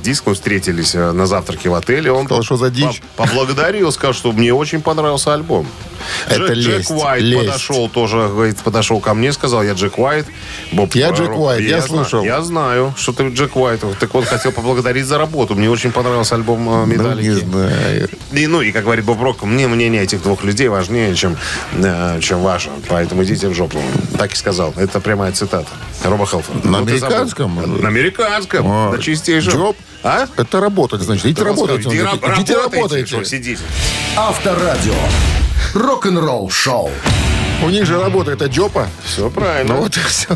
компакт-диск, 0.00 0.26
мы 0.26 0.34
встретились 0.34 0.94
э, 0.94 1.12
на 1.12 1.26
завтраке 1.26 1.68
в 1.68 1.74
отеле. 1.74 2.10
Он 2.12 2.24
Сказал, 2.26 2.42
что 2.42 2.56
за 2.56 2.70
дичь. 2.70 3.02
по- 3.16 3.26
поблагодарил, 3.26 3.92
сказал, 3.92 4.14
что 4.14 4.32
мне 4.32 4.52
очень 4.52 4.80
понравился 4.80 5.34
альбом. 5.34 5.66
Это 6.26 6.52
Джек, 6.52 6.56
Джек 6.56 6.78
лесть, 6.78 6.90
Уайт 6.90 7.22
лесть. 7.22 7.46
подошел 7.46 7.88
тоже, 7.88 8.16
говорит, 8.28 8.58
подошел 8.58 9.00
ко 9.00 9.14
мне, 9.14 9.32
сказал, 9.32 9.62
я 9.62 9.72
Джек 9.72 9.98
Уайт. 9.98 10.26
Боб, 10.72 10.94
Я 10.94 11.10
Джек 11.10 11.36
Уайт, 11.36 11.60
я 11.62 11.80
зна- 11.80 11.88
слушал. 12.04 12.24
Я 12.24 12.42
знаю, 12.42 12.94
что 12.96 13.12
ты 13.12 13.28
Джек 13.28 13.56
Уайт. 13.56 13.80
Так 13.98 14.14
он 14.14 14.24
хотел 14.24 14.52
поблагодарить 14.52 15.06
за 15.06 15.18
работу. 15.18 15.54
Мне 15.54 15.70
очень 15.70 15.92
понравился 15.92 16.34
альбом 16.34 16.68
э, 16.68 16.96
Ну, 16.96 17.14
не 17.14 17.30
знаю. 17.32 18.08
И, 18.32 18.46
ну, 18.46 18.60
и 18.62 18.72
как 18.72 18.84
говорит 18.84 19.04
Боб 19.04 19.20
Рок, 19.22 19.42
мне 19.42 19.66
мнение 19.68 20.02
этих 20.02 20.22
двух 20.22 20.44
людей 20.44 20.68
важнее, 20.68 21.14
чем, 21.14 21.36
э, 21.74 22.18
чем 22.20 22.40
ваше. 22.42 22.70
Поэтому 22.88 23.24
идите 23.24 23.48
в 23.48 23.54
жопу. 23.54 23.78
Так 24.18 24.32
и 24.32 24.36
сказал. 24.36 24.72
Это 24.76 25.00
прямая 25.00 25.32
цитата. 25.32 25.68
Роба 26.04 26.26
Хелфорда. 26.26 26.66
На 26.68 26.78
Ну, 26.80 26.86
американском? 26.86 27.80
На 27.80 27.88
американском. 27.88 28.66
А, 28.70 28.90
на 28.92 28.98
чистейшем. 28.98 29.52
Джоб? 29.52 29.76
А? 30.02 30.26
Это 30.36 30.60
работать, 30.60 31.02
значит. 31.02 31.26
Идите 31.26 31.42
Да, 31.42 31.48
работайте. 31.48 31.88
Иди 31.88 31.98
говорит. 31.98 32.22
Идите 32.38 32.54
работайте, 32.56 33.06
что 33.06 33.16
работайте. 33.16 33.24
сидите. 33.24 33.62
Авторадио. 34.16 34.94
Рок-н-ролл 35.74 36.50
шоу. 36.50 36.90
У 37.62 37.68
них 37.68 37.84
же 37.84 38.00
работа 38.00 38.30
это 38.30 38.46
Джопа. 38.46 38.88
Все 39.04 39.28
правильно. 39.28 39.74
Ну 39.74 39.82
вот 39.82 39.96
и 39.96 40.00
все. 40.00 40.28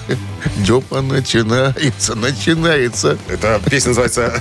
Джопа 0.62 1.02
начинается, 1.02 2.14
начинается. 2.14 3.18
Это 3.28 3.60
песня 3.70 3.88
называется. 3.90 4.40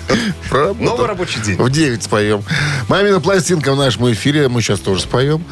«Новый 0.79 1.07
рабочий 1.07 1.41
день». 1.41 1.57
В 1.57 1.69
9 1.69 2.01
споем. 2.01 2.43
Мамина 2.87 3.19
пластинка 3.19 3.73
в 3.73 3.77
нашем 3.77 4.11
эфире. 4.13 4.47
Мы 4.47 4.61
сейчас 4.61 4.79
тоже 4.79 5.01
споем. 5.01 5.43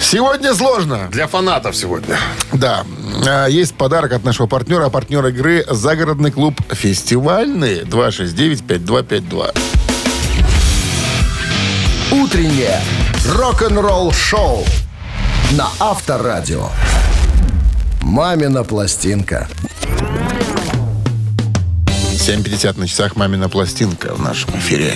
Сегодня 0.00 0.52
сложно. 0.54 1.08
Для 1.12 1.28
фанатов 1.28 1.76
сегодня. 1.76 2.18
Да. 2.52 2.84
А, 3.26 3.46
Есть 3.46 3.74
подарок 3.74 4.12
от 4.12 4.24
нашего 4.24 4.46
партнера. 4.46 4.86
А 4.86 4.90
партнер 4.90 5.24
игры 5.26 5.64
«Загородный 5.70 6.32
клуб 6.32 6.60
фестивальный» 6.72 7.82
269-5252. 7.82 9.83
Утреннее 12.12 12.80
рок-н-ролл 13.26 14.12
шоу 14.12 14.64
на 15.52 15.68
Авторадио. 15.80 16.68
Мамина 18.02 18.62
пластинка. 18.64 19.48
7.50 21.88 22.78
на 22.78 22.86
часах 22.86 23.16
«Мамина 23.16 23.48
пластинка» 23.48 24.14
в 24.14 24.20
нашем 24.20 24.50
эфире. 24.56 24.94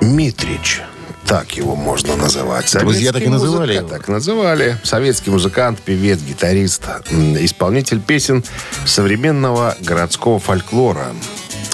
Митрич. 0.00 0.82
Так 1.26 1.52
его 1.56 1.76
можно 1.76 2.16
называть. 2.16 2.70
Друзья 2.78 3.12
так 3.12 3.22
и 3.22 3.28
называли 3.28 3.72
музыкант, 3.72 3.88
его. 3.88 3.88
Так 3.88 4.08
называли. 4.08 4.78
Советский 4.82 5.30
музыкант, 5.30 5.80
певец, 5.80 6.20
гитарист, 6.20 6.82
исполнитель 7.10 8.00
песен 8.00 8.44
современного 8.84 9.76
городского 9.80 10.38
фольклора. 10.38 11.06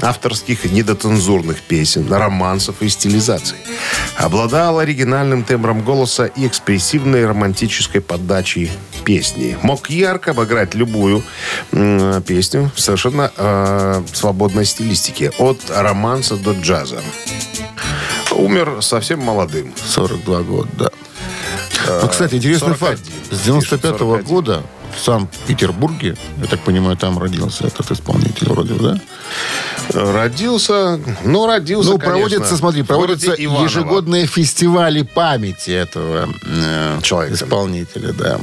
Авторских 0.01 0.65
и 0.65 0.69
недоцензурных 0.69 1.61
песен, 1.63 2.13
романсов 2.13 2.77
и 2.83 2.89
стилизаций. 2.89 3.57
Обладал 4.17 4.79
оригинальным 4.79 5.43
тембром 5.45 5.83
голоса 5.83 6.27
и 6.27 6.47
экспрессивной 6.47 7.27
романтической 7.27 8.01
подачей 8.01 8.71
песни. 9.05 9.57
Мог 9.63 9.91
ярко 9.91 10.31
обыграть 10.31 10.75
любую 10.75 11.23
м, 11.73 12.23
песню 12.23 12.71
в 12.75 12.81
совершенно 12.81 13.33
э, 13.37 14.03
свободной 14.13 14.65
стилистике. 14.67 15.33
От 15.39 15.61
романса 15.69 16.37
до 16.37 16.53
джаза. 16.53 17.01
Умер 18.31 18.79
совсем 18.83 19.21
молодым. 19.21 19.75
42 19.85 20.43
года, 20.43 20.69
да. 20.79 20.91
Ну, 22.03 22.09
кстати, 22.09 22.35
интересный 22.35 22.77
41. 22.77 22.77
факт. 22.77 23.03
С 23.31 23.41
95 23.41 23.93
-го 23.93 23.99
41. 23.99 24.23
года 24.25 24.63
в 24.99 25.05
Санкт-Петербурге, 25.05 26.17
я 26.41 26.47
так 26.47 26.61
понимаю, 26.61 26.97
там 26.97 27.19
родился 27.19 27.67
этот 27.67 27.91
исполнитель 27.91 28.49
вроде, 28.49 28.75
да? 28.75 29.01
Родился, 29.95 31.01
ну, 31.25 31.47
родился, 31.47 31.91
Ну, 31.91 31.99
конечно, 31.99 32.19
проводятся, 32.19 32.57
смотри, 32.57 32.83
проводятся 32.83 33.33
Иваново. 33.33 33.65
ежегодные 33.65 34.27
фестивали 34.27 35.03
памяти 35.03 35.71
этого 35.71 36.29
э, 36.45 36.99
Человека. 37.03 37.35
исполнителя, 37.37 38.13
да. 38.13 38.39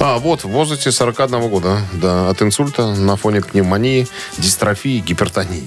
А, 0.00 0.18
вот, 0.18 0.42
в 0.44 0.48
возрасте 0.48 0.90
41 0.90 1.48
года, 1.48 1.78
да, 1.94 2.28
от 2.28 2.42
инсульта 2.42 2.94
на 2.94 3.16
фоне 3.16 3.40
пневмонии, 3.40 4.08
дистрофии, 4.38 4.98
гипертонии. 4.98 5.64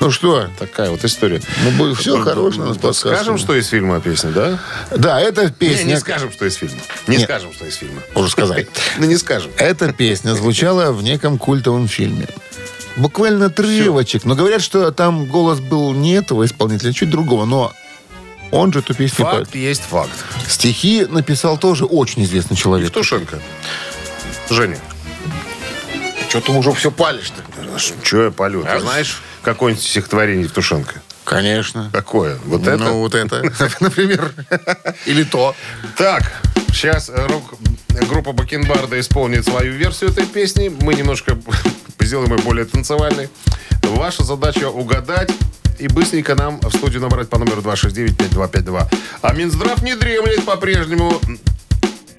Ну 0.00 0.10
что, 0.10 0.48
Такая 0.58 0.90
вот 0.90 1.04
история. 1.04 1.40
ну, 1.64 1.70
будет 1.72 1.98
все 1.98 2.20
хорошее 2.20 2.64
у 2.64 2.68
нас 2.68 2.76
подсказано. 2.76 3.16
Скажем, 3.16 3.38
что 3.38 3.54
из 3.54 3.66
фильма 3.68 4.00
песня, 4.00 4.30
да? 4.30 4.58
Да, 4.94 5.20
это 5.20 5.44
Не, 5.44 5.50
песня... 5.50 5.84
не 5.84 5.96
скажем, 5.98 6.30
что 6.30 6.44
из 6.46 6.54
фильма. 6.54 6.76
Не 7.06 7.16
Нет. 7.16 7.24
скажем, 7.24 7.52
что 7.52 7.64
из 7.66 7.74
фильма. 7.76 8.02
Уже 8.14 8.30
сказали. 8.30 8.68
Ну, 8.98 9.06
не 9.06 9.16
скажем. 9.16 9.50
Эта 9.56 9.92
песня 9.92 10.34
звучала 10.34 10.92
в 10.92 11.02
неком 11.02 11.38
культовом 11.38 11.88
фильме. 11.88 12.28
Буквально 12.96 13.46
отрывочек. 13.46 14.24
Но 14.24 14.34
говорят, 14.34 14.62
что 14.62 14.90
там 14.90 15.26
голос 15.26 15.60
был 15.60 15.92
не 15.92 16.14
этого 16.14 16.44
исполнителя, 16.44 16.90
а 16.90 16.92
чуть 16.92 17.10
другого. 17.10 17.44
Но 17.44 17.72
он 18.50 18.72
же 18.72 18.78
эту 18.80 18.94
песню 18.94 19.24
поет. 19.24 19.44
Факт 19.46 19.54
есть 19.54 19.82
факт. 19.82 20.12
Стихи 20.48 21.06
написал 21.08 21.58
тоже 21.58 21.84
очень 21.84 22.24
известный 22.24 22.56
человек. 22.56 22.88
Евтушенко. 22.88 23.40
Женя. 24.50 24.78
Что 26.28 26.40
ты 26.40 26.52
уже 26.52 26.72
все 26.72 26.90
палишь-то? 26.90 27.42
Че 28.02 28.24
я 28.24 28.30
полю? 28.30 28.64
Ты 28.70 28.80
знаешь 28.80 29.22
какое-нибудь 29.46 29.84
стихотворение 29.84 30.42
Евтушенко? 30.42 31.00
Конечно. 31.22 31.88
Какое? 31.92 32.36
Вот 32.46 32.62
это? 32.66 32.78
Ну, 32.78 32.98
вот 32.98 33.14
это, 33.14 33.42
например. 33.80 34.32
Или 35.06 35.22
то. 35.22 35.54
Так, 35.96 36.24
сейчас 36.72 37.10
группа 38.08 38.32
Бакенбарда 38.32 38.98
исполнит 38.98 39.44
свою 39.44 39.74
версию 39.74 40.10
этой 40.10 40.26
песни. 40.26 40.68
Мы 40.80 40.94
немножко 40.94 41.38
сделаем 42.00 42.32
ее 42.34 42.42
более 42.42 42.64
танцевальной. 42.64 43.28
Ваша 43.82 44.24
задача 44.24 44.68
угадать 44.68 45.30
и 45.78 45.86
быстренько 45.86 46.34
нам 46.34 46.58
в 46.60 46.70
студию 46.76 47.00
набрать 47.02 47.28
по 47.28 47.38
номеру 47.38 47.62
269-5252. 47.62 48.86
А 49.22 49.32
Минздрав 49.32 49.80
не 49.82 49.94
дремлет 49.94 50.44
по-прежнему. 50.44 51.20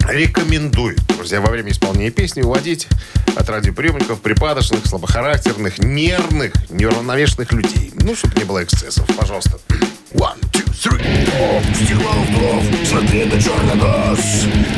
Рекомендует, 0.08 1.06
друзья, 1.08 1.42
во 1.42 1.50
время 1.50 1.72
исполнения 1.72 2.12
песни 2.12 2.42
уводить 2.42 2.88
от 3.36 3.50
радиоприемников 3.50 4.22
припадочных, 4.22 4.86
слабохарактерных, 4.86 5.80
нервных, 5.80 6.54
неуравновешенных 6.70 7.52
людей. 7.52 7.92
Ну, 8.02 8.16
чтобы 8.16 8.36
не 8.36 8.46
было 8.46 8.64
эксцессов, 8.64 9.06
пожалуйста. 9.18 9.60
One, 10.14 10.40
two, 10.54 10.64
three. 10.72 11.28
Стеклов, 11.76 12.64
смотри 12.86 13.26
на 13.26 13.42
черный 13.42 13.76
нос 13.76 14.20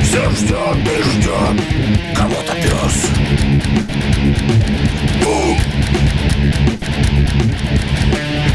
Все 0.03 0.29
ждет 0.31 0.77
и 0.83 1.03
ждет 1.03 2.15
Кого-то 2.15 2.55
пес 2.55 3.05
Бум! 5.23 5.57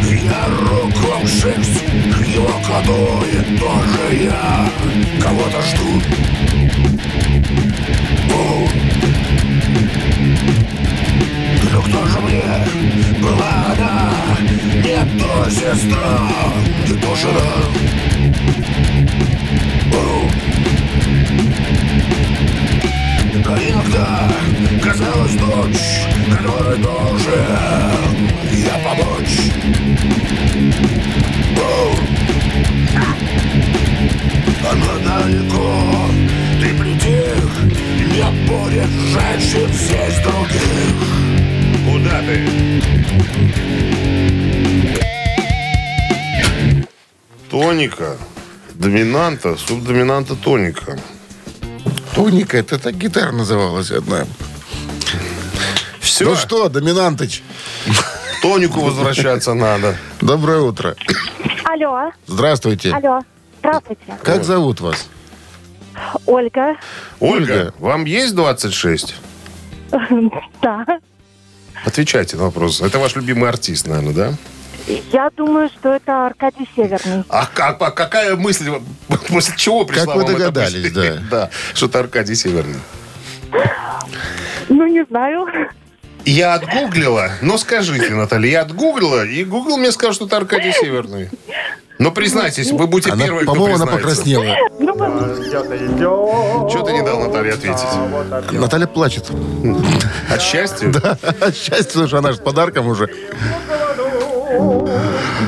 Я 0.02 0.46
руком 0.48 1.26
шерсть 1.26 2.03
Его 2.34 2.48
кодует 2.66 3.60
тоже 3.60 4.24
я 4.24 4.68
Кого-то 5.22 5.62
жду 5.62 6.02
Бум! 8.28 8.68
Ну 11.72 11.82
кто 11.82 12.06
же 12.08 12.18
мне 12.18 12.42
была 13.22 13.66
она 13.72 14.10
Не 14.82 14.98
то 15.16 15.48
сестра, 15.48 16.28
не 16.88 16.96
то 16.96 17.14
жена 17.14 17.52
Бум! 19.92 20.30
Иногда 23.56 24.28
Оказалась 24.84 25.32
дочь, 25.32 26.06
которой 26.30 26.78
должен 26.78 27.32
я 28.52 28.78
помочь. 28.84 29.38
О! 31.58 31.94
Однако 34.70 35.24
ты 36.60 36.74
притих, 36.74 37.48
не 38.12 38.24
будет 38.46 38.90
женщин 39.10 39.68
здесь 39.72 40.18
других. 40.22 40.96
Куда 41.90 42.20
ты? 42.20 42.36
Тоника. 47.50 48.16
Доминанта, 48.74 49.56
субдоминанта 49.56 50.34
тоника. 50.36 50.98
Тоника, 52.14 52.56
это 52.58 52.78
так 52.78 52.94
гитара 52.96 53.32
называлась 53.32 53.90
одна. 53.90 54.24
Все, 56.00 56.24
Ну 56.24 56.36
что, 56.36 56.68
Доминантыч, 56.68 57.42
тонику 58.42 58.80
возвращаться 58.80 59.54
надо. 59.54 59.96
доброе 60.20 60.60
утро. 60.60 60.94
Алло, 61.64 62.12
Здравствуйте. 62.26 62.90
алло. 62.92 63.20
Здравствуйте. 63.58 64.02
Как 64.22 64.44
зовут 64.44 64.80
вас? 64.80 65.08
Ольга. 66.26 66.76
Ольга, 67.20 67.52
Ольга. 67.52 67.74
вам 67.78 68.04
есть 68.04 68.34
26? 68.34 69.14
Да. 70.62 70.84
Отвечайте 71.84 72.36
на 72.36 72.44
вопрос. 72.44 72.80
Это 72.80 72.98
ваш 72.98 73.14
любимый 73.16 73.48
артист, 73.48 73.86
наверное, 73.86 74.12
да? 74.14 74.34
Я 74.86 75.30
думаю, 75.30 75.70
что 75.70 75.94
это 75.94 76.26
Аркадий 76.26 76.68
Северный. 76.76 77.24
А, 77.28 77.46
как, 77.46 77.80
а 77.80 77.90
какая 77.90 78.36
мысль, 78.36 78.70
после 79.28 79.56
чего 79.56 79.84
пришла 79.84 80.14
Как 80.14 80.16
вы 80.16 80.32
догадались, 80.32 80.94
мысль? 80.94 81.20
да, 81.30 81.50
что 81.72 81.86
это 81.86 82.00
Аркадий 82.00 82.34
Северный. 82.34 82.80
Ну, 84.68 84.86
не 84.86 85.04
знаю. 85.04 85.46
Я 86.24 86.54
отгуглила, 86.54 87.30
но 87.42 87.58
скажите, 87.58 88.14
Наталья, 88.14 88.50
я 88.50 88.60
отгуглила, 88.62 89.26
и 89.26 89.44
Гугл 89.44 89.76
мне 89.76 89.92
сказал, 89.92 90.14
что 90.14 90.26
это 90.26 90.38
Аркадий 90.38 90.72
Северный. 90.72 91.28
Но 91.98 92.10
признайтесь, 92.10 92.72
вы 92.72 92.86
будете 92.86 93.12
Она, 93.12 93.24
первой, 93.24 93.44
по-моему, 93.44 93.76
она 93.76 93.86
покраснела. 93.86 94.56
Ну, 94.80 94.94
Чего 96.68 96.82
ты 96.82 96.92
не 96.92 97.02
дал 97.02 97.20
Наталье 97.20 97.52
ответить? 97.52 98.52
Наталья 98.52 98.86
плачет. 98.86 99.30
От 100.28 100.42
счастья? 100.42 100.88
От 101.40 101.56
счастья, 101.56 101.84
потому 101.84 102.08
что 102.08 102.18
она 102.18 102.32
же 102.32 102.38
с 102.38 102.40
подарком 102.40 102.88
уже. 102.88 103.08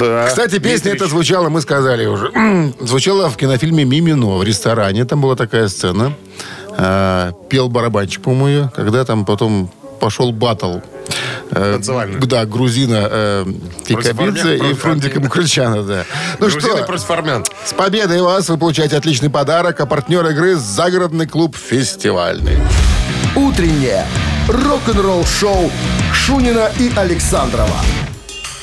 Да. 0.00 0.26
Кстати, 0.26 0.58
песня 0.58 0.92
эта 0.92 1.06
звучала, 1.06 1.49
мы 1.49 1.61
сказали 1.61 2.06
уже, 2.06 2.30
звучала 2.80 3.30
в 3.30 3.37
кинофильме 3.37 3.85
«Мимино» 3.85 4.37
в 4.37 4.42
ресторане. 4.44 5.04
Там 5.04 5.20
была 5.20 5.37
такая 5.37 5.68
сцена. 5.68 6.12
А, 6.78 7.32
Пел 7.49 7.68
барабанщик, 7.68 8.23
по-моему, 8.23 8.49
ее, 8.49 8.70
когда 8.75 9.04
там 9.04 9.25
потом 9.25 9.70
пошел 10.00 10.30
батл. 10.32 10.78
э, 11.50 11.73
Танцевальный. 11.75 12.20
Да, 12.20 12.44
грузина 12.44 13.08
э, 13.11 13.44
Кикабидзе 13.87 14.56
и 14.56 14.61
армян. 14.61 15.23
Мукрычана, 15.23 15.82
да. 15.82 16.04
Ну 16.38 16.49
Грузины 16.50 16.76
что, 16.76 16.85
против 16.85 17.11
армян. 17.11 17.44
с 17.64 17.73
победой 17.73 18.20
вас 18.20 18.50
вы 18.50 18.58
получаете 18.58 18.96
отличный 18.99 19.30
подарок, 19.30 19.80
а 19.80 19.87
партнер 19.87 20.26
игры– 20.26 20.56
загородный 20.56 21.26
клуб 21.26 21.56
«Фестивальный». 21.56 22.58
Утреннее 23.35 24.04
рок-н-ролл-шоу 24.49 25.70
Шунина 26.12 26.70
и 26.78 26.90
Александрова 26.94 27.76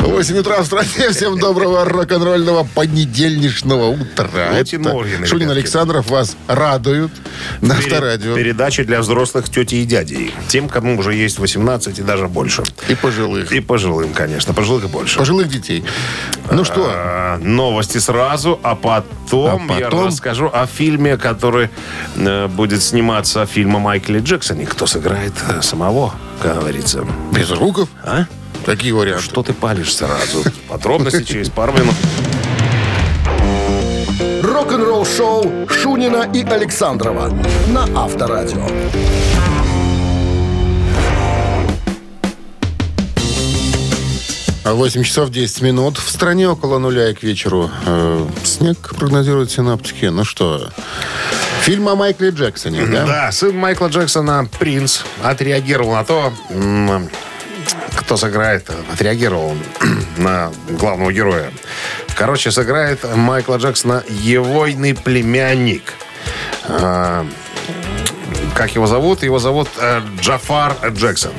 8 0.00 0.38
утра 0.38 0.62
в 0.62 0.66
стране. 0.66 1.10
Всем 1.10 1.38
доброго 1.38 1.84
рок-н-ролльного 1.84 2.64
понедельничного 2.74 3.86
утра. 3.90 4.28
Будьте 4.56 4.76
Это 4.76 4.88
Норгины, 4.88 5.26
Шунин 5.26 5.42
ребятки. 5.48 5.58
Александров 5.60 6.10
вас 6.10 6.36
радуют 6.46 7.12
на 7.60 7.74
авторадио. 7.74 8.34
Передачи 8.34 8.82
для 8.84 9.00
взрослых 9.00 9.48
тети 9.48 9.76
и 9.76 9.84
дядей. 9.84 10.32
Тем, 10.48 10.68
кому 10.68 10.98
уже 10.98 11.14
есть 11.14 11.38
18 11.38 11.98
и 11.98 12.02
даже 12.02 12.28
больше. 12.28 12.62
И 12.88 12.94
пожилых. 12.94 13.52
И 13.52 13.60
пожилым, 13.60 14.12
конечно. 14.12 14.54
Пожилых 14.54 14.84
и 14.84 14.88
больше. 14.88 15.18
Пожилых 15.18 15.48
детей. 15.48 15.84
Ну 16.50 16.64
что, 16.64 16.86
А, 16.88 17.38
Новости 17.38 17.98
сразу, 17.98 18.58
а 18.62 18.74
потом, 18.76 19.70
А 19.70 19.78
я 19.78 19.86
потом? 19.86 20.06
расскажу 20.06 20.50
о 20.52 20.66
фильме, 20.66 21.16
который 21.16 21.68
э, 22.16 22.46
будет 22.48 22.82
сниматься, 22.82 23.44
фильм 23.46 23.76
о 23.76 23.78
Майкле 23.80 24.20
Джексоне. 24.20 24.66
Кто 24.66 24.86
сыграет 24.86 25.32
э, 25.48 25.62
самого, 25.62 26.14
как 26.42 26.54
говорится. 26.60 27.04
без 27.32 27.48
звуков? 27.48 27.88
А? 28.04 28.26
Какие 28.66 28.90
варианты? 28.90 29.22
Что 29.22 29.44
ты 29.44 29.52
палишь 29.52 29.94
сразу? 29.94 30.42
Подробности 30.68 31.22
через 31.22 31.48
пару 31.48 31.72
минут. 31.72 31.94
Рок-н-ролл-шоу 34.42 35.68
Шунина 35.68 36.28
и 36.34 36.42
Александрова 36.42 37.32
на 37.68 37.84
Авторадио. 37.94 38.66
А 44.64 44.74
8 44.74 45.04
часов 45.04 45.30
10 45.30 45.62
минут. 45.62 45.98
В 45.98 46.10
стране 46.10 46.48
около 46.48 46.80
нуля 46.80 47.10
и 47.10 47.14
к 47.14 47.22
вечеру 47.22 47.70
э, 47.86 48.26
снег 48.42 48.96
прогнозируют 48.98 49.52
синаптики. 49.52 50.06
Ну 50.06 50.24
что, 50.24 50.70
фильм 51.60 51.88
о 51.88 51.94
Майкле 51.94 52.30
Джексоне, 52.30 52.84
да? 52.86 53.06
Да, 53.06 53.32
сын 53.32 53.56
Майкла 53.56 53.86
Джексона, 53.86 54.48
Принц, 54.58 55.02
отреагировал 55.22 55.92
на 55.92 56.04
то, 56.04 56.32
кто 57.96 58.16
сыграет, 58.16 58.68
отреагировал 58.92 59.56
на 60.16 60.52
главного 60.70 61.12
героя. 61.12 61.50
Короче, 62.16 62.50
сыграет 62.50 63.04
Майкла 63.16 63.56
Джексона 63.56 64.02
егойный 64.08 64.94
племянник. 64.94 65.92
А, 66.68 67.26
Как 68.54 68.74
его 68.74 68.86
зовут? 68.86 69.22
Его 69.22 69.38
зовут 69.38 69.68
э, 69.78 70.00
Джафар 70.20 70.74
Джексон. 70.92 71.32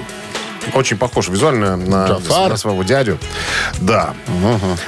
Очень 0.74 0.98
похож 0.98 1.30
визуально 1.30 1.78
на, 1.78 2.08
Джафар? 2.08 2.50
на 2.50 2.58
своего 2.58 2.84
дядю. 2.84 3.20
Да. 3.80 4.14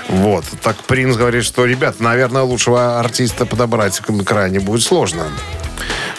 Вот. 0.09 0.45
Так 0.61 0.77
принц 0.83 1.15
говорит, 1.15 1.43
что, 1.43 1.65
ребят, 1.65 1.99
наверное, 1.99 2.43
лучшего 2.43 2.99
артиста 2.99 3.45
подобрать 3.45 3.99
крайне 4.25 4.59
будет 4.59 4.83
сложно. 4.83 5.27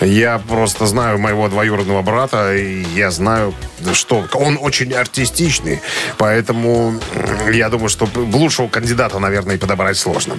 Я 0.00 0.38
просто 0.38 0.86
знаю 0.86 1.18
моего 1.18 1.48
двоюродного 1.48 2.00
брата, 2.00 2.54
и 2.54 2.82
я 2.94 3.10
знаю, 3.10 3.54
что 3.92 4.26
он 4.32 4.58
очень 4.60 4.92
артистичный, 4.94 5.80
поэтому 6.16 6.94
я 7.52 7.68
думаю, 7.68 7.90
что 7.90 8.08
лучшего 8.14 8.68
кандидата, 8.68 9.18
наверное, 9.18 9.56
и 9.56 9.58
подобрать 9.58 9.98
сложно. 9.98 10.36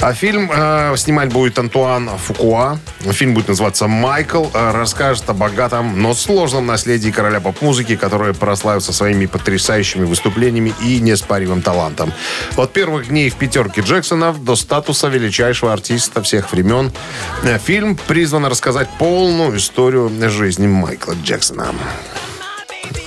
А 0.00 0.12
фильм 0.12 0.50
э, 0.54 0.94
снимать 0.96 1.32
будет 1.32 1.58
Антуан 1.58 2.10
Фукуа. 2.18 2.78
Фильм 3.00 3.34
будет 3.34 3.48
называться 3.48 3.88
«Майкл». 3.88 4.46
Э, 4.52 4.72
расскажет 4.72 5.28
о 5.30 5.32
богатом, 5.32 6.00
но 6.00 6.12
сложном 6.12 6.66
наследии 6.66 7.10
короля 7.10 7.40
поп-музыки, 7.40 7.96
который 7.96 8.34
прославился 8.58 8.92
своими 8.92 9.26
потрясающими 9.26 10.04
выступлениями 10.04 10.74
и 10.82 10.98
неоспоримым 10.98 11.62
талантом. 11.62 12.12
От 12.56 12.72
первых 12.72 13.08
дней 13.08 13.30
в 13.30 13.36
пятерке 13.36 13.82
Джексонов 13.82 14.42
до 14.42 14.56
статуса 14.56 15.06
величайшего 15.06 15.72
артиста 15.72 16.22
всех 16.22 16.50
времен. 16.50 16.90
Э, 17.44 17.58
Фильм 17.58 17.96
призван 17.96 18.46
рассказать 18.46 18.88
полную 18.98 19.58
историю 19.58 20.10
жизни 20.28 20.66
Майкла 20.66 21.14
Джексона. 21.22 21.72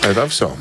Это 0.04 0.26
все. 0.30 0.56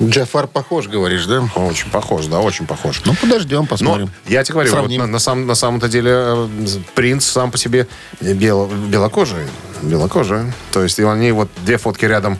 Джафар 0.00 0.46
похож, 0.46 0.88
говоришь, 0.88 1.26
да? 1.26 1.42
Очень 1.54 1.90
похож, 1.90 2.26
да, 2.26 2.40
очень 2.40 2.66
похож. 2.66 3.02
Ну, 3.04 3.14
подождем, 3.20 3.60
Но 3.62 3.66
посмотрим. 3.66 4.10
я 4.26 4.42
тебе 4.42 4.54
говорю, 4.54 4.74
вот 4.76 4.90
на, 4.90 5.06
на 5.06 5.18
самом, 5.18 5.46
на 5.46 5.54
самом-то 5.54 5.88
деле 5.88 6.10
э, 6.12 6.48
принц 6.94 7.24
сам 7.24 7.50
по 7.50 7.58
себе 7.58 7.86
бел, 8.20 8.66
белокожий. 8.66 9.44
Белокожий. 9.82 10.52
То 10.72 10.82
есть 10.82 10.98
и 10.98 11.02
они 11.02 11.32
вот 11.32 11.48
две 11.64 11.76
фотки 11.76 12.04
рядом, 12.04 12.38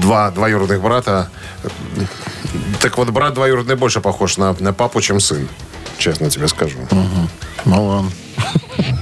два 0.00 0.30
двоюродных 0.30 0.80
брата. 0.80 1.30
Так 2.80 2.98
вот, 2.98 3.10
брат 3.10 3.34
двоюродный 3.34 3.76
больше 3.76 4.00
похож 4.00 4.36
на, 4.36 4.54
на 4.58 4.72
папу, 4.72 5.00
чем 5.00 5.20
сын. 5.20 5.48
Честно 5.98 6.28
тебе 6.30 6.48
скажу. 6.48 6.78
Ну, 7.64 7.86
ладно. 7.86 8.10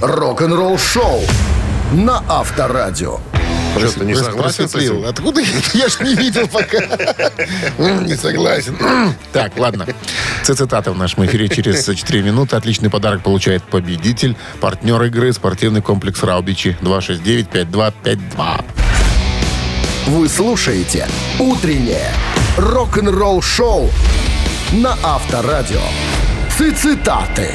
Рок-н-ролл-шоу 0.01 1.21
на 1.93 2.23
Авторадио. 2.27 3.19
Что, 3.77 3.99
ты 3.99 4.05
не 4.05 4.15
согласен 4.15 4.67
с 4.67 4.75
этим? 4.75 5.05
Откуда 5.05 5.41
я? 5.41 5.47
Я 5.73 5.87
ж 5.89 5.99
не 6.01 6.15
видел 6.15 6.47
пока. 6.47 6.79
Не 8.01 8.15
согласен. 8.15 8.77
Так, 9.31 9.57
ладно. 9.57 9.87
Цитата 10.43 10.91
в 10.91 10.97
нашем 10.97 11.25
эфире 11.25 11.47
через 11.47 11.85
4 11.95 12.21
минуты. 12.21 12.55
Отличный 12.55 12.89
подарок 12.89 13.23
получает 13.23 13.63
победитель. 13.63 14.35
Партнер 14.59 15.01
игры 15.03 15.31
спортивный 15.33 15.81
комплекс 15.81 16.21
Раубичи 16.23 16.77
269-5252. 16.81 18.65
Вы 20.07 20.27
слушаете 20.27 21.07
«Утреннее 21.39 22.11
рок-н-ролл-шоу» 22.57 23.89
на 24.73 24.97
Авторадио. 25.03 25.81
Цитаты. 26.57 27.49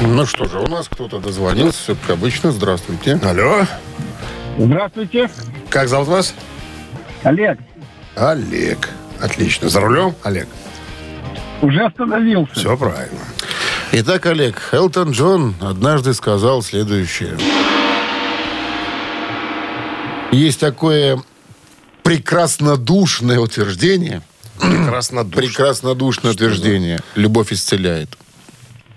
Ну 0.00 0.26
что 0.26 0.44
же, 0.46 0.58
у 0.60 0.66
нас 0.68 0.88
кто-то 0.88 1.18
дозвонился, 1.18 1.78
все 1.82 1.94
как 1.96 2.10
обычно. 2.10 2.52
Здравствуйте. 2.52 3.18
Алло. 3.24 3.66
Здравствуйте, 4.56 5.30
Как 5.70 5.88
зовут 5.88 6.08
вас? 6.08 6.34
Олег. 7.22 7.58
Олег. 8.16 8.90
Отлично. 9.20 9.68
За 9.68 9.80
рулем, 9.80 10.14
Олег? 10.22 10.48
Уже 11.62 11.84
остановился. 11.84 12.54
Все 12.54 12.76
правильно. 12.76 13.18
Итак, 13.92 14.26
Олег, 14.26 14.60
Элтон 14.72 15.10
Джон 15.12 15.54
однажды 15.60 16.14
сказал 16.14 16.62
следующее. 16.62 17.36
Есть 20.30 20.60
такое 20.60 21.20
прекраснодушное 22.02 23.38
утверждение. 23.40 24.22
Прекраснодушно. 24.60 25.40
Прекраснодушное 25.42 26.32
утверждение. 26.32 27.00
Любовь 27.14 27.52
исцеляет. 27.52 28.16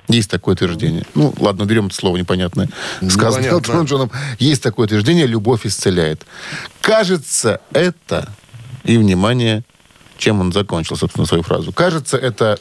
Есть 0.07 0.29
такое 0.29 0.55
утверждение. 0.55 1.05
Ну, 1.15 1.33
ладно, 1.37 1.63
берем 1.63 1.87
это 1.87 1.95
слово 1.95 2.17
непонятное. 2.17 2.69
Сказано 2.97 3.43
Непонятно. 3.43 3.47
Элтоном 3.55 3.85
Джоном. 3.85 4.11
Есть 4.39 4.63
такое 4.63 4.85
утверждение. 4.85 5.25
Любовь 5.27 5.65
исцеляет. 5.65 6.25
Кажется, 6.81 7.61
это... 7.73 8.33
И, 8.83 8.97
внимание, 8.97 9.63
чем 10.17 10.41
он 10.41 10.51
закончил, 10.51 10.95
собственно, 10.95 11.25
свою 11.25 11.43
фразу. 11.43 11.71
Кажется, 11.71 12.17
это 12.17 12.57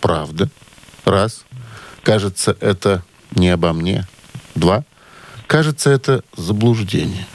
правда. 0.00 0.48
Раз. 1.04 1.44
Кажется, 2.02 2.56
это 2.60 3.04
не 3.34 3.50
обо 3.50 3.72
мне. 3.72 4.06
Два. 4.54 4.84
Кажется, 5.46 5.90
это 5.90 6.22
заблуждение. 6.36 7.26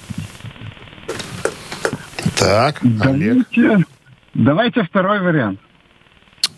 Так, 2.37 2.81
Олег. 2.83 3.47
Давайте, 3.55 3.85
давайте 4.33 4.83
второй 4.83 5.21
вариант. 5.21 5.59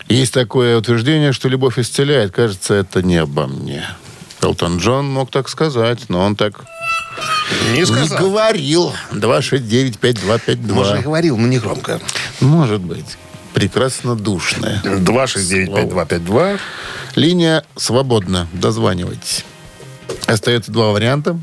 Есть 0.08 0.32
такое 0.32 0.76
утверждение, 0.78 1.32
что 1.32 1.48
любовь 1.48 1.78
исцеляет. 1.78 2.32
Кажется, 2.32 2.74
это 2.74 3.02
не 3.02 3.16
обо 3.16 3.46
мне. 3.46 3.84
Элтон 4.40 4.78
Джон 4.78 5.08
мог 5.08 5.30
так 5.30 5.48
сказать, 5.48 6.08
но 6.08 6.20
он 6.20 6.36
так 6.36 6.64
Не 7.72 7.80
не 7.80 7.84
сказал. 7.86 8.18
говорил. 8.18 8.92
269-5252. 9.12 10.72
Может, 10.72 10.98
и 11.00 11.02
говорил, 11.02 11.36
но 11.36 11.46
не 11.46 11.58
громко. 11.58 12.00
Может 12.40 12.80
быть. 12.80 13.18
Прекрасно 13.52 14.14
душная. 14.14 14.80
269-5252. 14.84 16.58
Линия 17.16 17.64
свободна. 17.76 18.46
Дозванивайтесь. 18.52 19.44
Остается 20.26 20.70
два 20.70 20.92
варианта. 20.92 21.38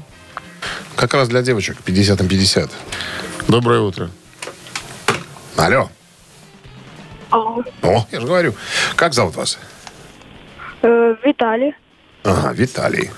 Как 0.95 1.13
раз 1.13 1.27
для 1.27 1.41
девочек 1.41 1.77
50 1.83 2.19
на 2.21 2.27
50. 2.27 2.71
Доброе 3.47 3.81
утро. 3.81 4.09
Алло. 5.57 5.89
Алло. 7.35 7.63
О, 7.81 8.05
я 8.11 8.19
же 8.21 8.27
говорю. 8.27 8.53
Как 8.95 9.13
зовут 9.13 9.35
вас? 9.35 9.57
Э, 10.81 11.15
Виталий. 11.25 11.73
Ага, 12.23 12.53
Виталий. 12.53 13.11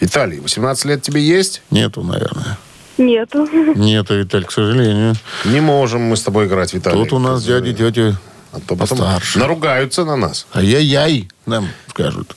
Виталий, 0.00 0.38
18 0.38 0.84
лет 0.84 1.02
тебе 1.02 1.20
есть? 1.20 1.62
Нету, 1.70 2.02
наверное. 2.04 2.56
Нету. 2.96 3.46
Нету, 3.76 4.14
Виталь, 4.14 4.44
к 4.44 4.52
сожалению. 4.52 5.14
Не 5.44 5.60
можем 5.60 6.02
мы 6.02 6.16
с 6.16 6.22
тобой 6.22 6.46
играть, 6.46 6.72
Виталий. 6.74 6.96
Тут 7.02 7.12
у 7.12 7.18
нас 7.18 7.44
дяди, 7.44 7.74
тети 7.74 8.14
А 8.52 8.60
то 8.60 8.76
потом 8.76 8.98
постарше. 8.98 9.38
наругаются 9.40 10.04
на 10.04 10.16
нас. 10.16 10.46
Ай-яй-яй, 10.54 11.28
нам 11.44 11.68
скажут. 11.88 12.36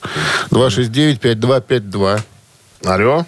269-5252. 0.50 2.20
Алло. 2.84 3.24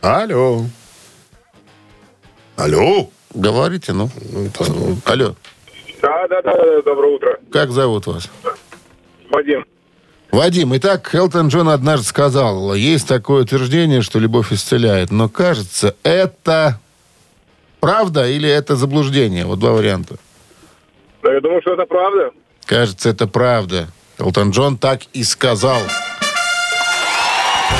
Алло. 0.00 0.64
Алло. 2.56 3.10
Говорите, 3.34 3.92
ну. 3.92 4.10
Ну, 4.32 4.48
ну, 4.60 4.98
Алло, 5.04 5.34
Да, 6.00 6.26
да, 6.28 6.42
да, 6.42 6.82
доброе 6.82 7.14
утро. 7.14 7.38
как 7.52 7.70
зовут 7.70 8.06
вас? 8.06 8.30
Вадим. 9.30 9.64
Вадим, 10.32 10.76
итак, 10.76 11.12
Элтон 11.14 11.48
Джон 11.48 11.68
однажды 11.68 12.06
сказал, 12.06 12.74
есть 12.74 13.08
такое 13.08 13.42
утверждение, 13.42 14.00
что 14.00 14.18
любовь 14.18 14.52
исцеляет, 14.52 15.10
но 15.10 15.28
кажется, 15.28 15.96
это 16.04 16.78
правда 17.80 18.28
или 18.28 18.48
это 18.48 18.76
заблуждение? 18.76 19.44
Вот 19.44 19.58
два 19.58 19.72
варианта. 19.72 20.16
Да, 21.22 21.32
я 21.34 21.40
думаю, 21.40 21.60
что 21.62 21.74
это 21.74 21.84
правда. 21.84 22.30
Кажется, 22.64 23.08
это 23.08 23.26
правда. 23.26 23.88
Элтон 24.18 24.50
Джон 24.50 24.78
так 24.78 25.00
и 25.12 25.24
сказал. 25.24 25.80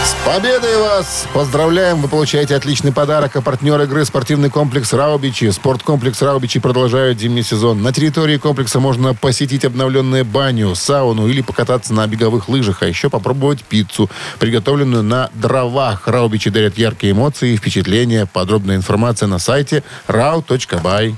С 0.04 0.14
победой 0.26 0.78
вас! 0.78 1.26
Поздравляем! 1.34 2.00
Вы 2.00 2.08
получаете 2.08 2.56
отличный 2.56 2.92
подарок. 2.92 3.36
А 3.36 3.42
партнер 3.42 3.80
игры 3.82 4.04
спортивный 4.04 4.48
комплекс 4.48 4.92
«Раубичи». 4.92 5.50
Спорткомплекс 5.50 6.22
«Раубичи» 6.22 6.58
продолжает 6.58 7.20
зимний 7.20 7.42
сезон. 7.42 7.82
На 7.82 7.92
территории 7.92 8.38
комплекса 8.38 8.80
можно 8.80 9.14
посетить 9.14 9.64
обновленную 9.64 10.24
баню, 10.24 10.74
сауну 10.74 11.28
или 11.28 11.42
покататься 11.42 11.92
на 11.92 12.06
беговых 12.06 12.48
лыжах, 12.48 12.82
а 12.82 12.86
еще 12.86 13.10
попробовать 13.10 13.62
пиццу, 13.62 14.10
приготовленную 14.38 15.02
на 15.02 15.30
дровах. 15.34 16.08
«Раубичи» 16.08 16.50
дарят 16.50 16.78
яркие 16.78 17.12
эмоции 17.12 17.52
и 17.52 17.56
впечатления. 17.56 18.26
Подробная 18.26 18.76
информация 18.76 19.26
на 19.26 19.38
сайте 19.38 19.82
rau.by. 20.08 21.14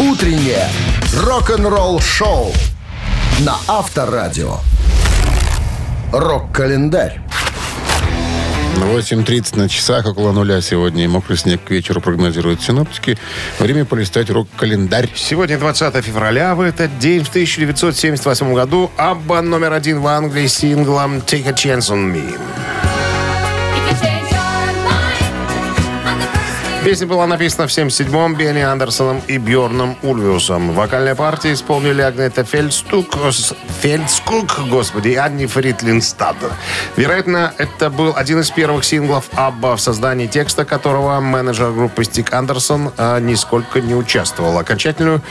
Утреннее 0.00 0.68
рок-н-ролл-шоу 1.22 2.52
на 3.40 3.56
Авторадио. 3.68 4.58
Рок-календарь. 6.16 7.20
8.30 8.76 9.58
на 9.58 9.68
часах, 9.68 10.06
около 10.06 10.30
нуля 10.30 10.60
сегодня. 10.60 11.02
И 11.02 11.06
мокрый 11.08 11.36
снег 11.36 11.64
к 11.64 11.70
вечеру 11.72 12.00
прогнозируют 12.00 12.62
синоптики. 12.62 13.18
Время 13.58 13.84
полистать 13.84 14.30
рок-календарь. 14.30 15.10
Сегодня 15.16 15.58
20 15.58 16.04
февраля. 16.04 16.54
В 16.54 16.60
этот 16.60 17.00
день, 17.00 17.24
в 17.24 17.30
1978 17.30 18.54
году, 18.54 18.92
Абба 18.96 19.42
номер 19.42 19.72
один 19.72 19.98
в 19.98 20.06
Англии 20.06 20.46
с 20.46 20.58
синглом 20.58 21.16
«Take 21.16 21.48
a 21.48 21.52
Chance 21.52 21.90
on 21.90 22.14
Me». 22.14 22.38
Песня 26.84 27.06
была 27.06 27.26
написана 27.26 27.66
в 27.66 27.70
77-м 27.70 28.34
Бенни 28.34 28.60
Андерсоном 28.60 29.22
и 29.26 29.38
Бьорном 29.38 29.96
Ульвиусом. 30.02 30.72
Вокальные 30.72 31.14
партии 31.14 31.54
исполнили 31.54 32.02
Агнета 32.02 32.44
Фельдстук, 32.44 33.16
Фельдскук, 33.80 34.68
господи, 34.68 35.08
и 35.08 35.14
Анни-Фрид 35.14 35.46
Лингстад. 35.46 36.36
Вероятно, 36.96 37.54
это 37.56 37.88
был 37.88 38.12
один 38.14 38.40
из 38.40 38.50
первых 38.50 38.84
синглов 38.84 39.30
Абба, 39.34 39.76
в 39.76 39.80
создании 39.80 40.26
текста 40.26 40.66
которого 40.66 41.20
менеджер 41.20 41.72
группы 41.72 42.04
Стиг 42.04 42.34
Андерсон 42.34 42.92
а, 42.98 43.18
нисколько 43.18 43.80
не 43.80 43.94
участвовал. 43.94 44.58
Окончательную, 44.58 45.22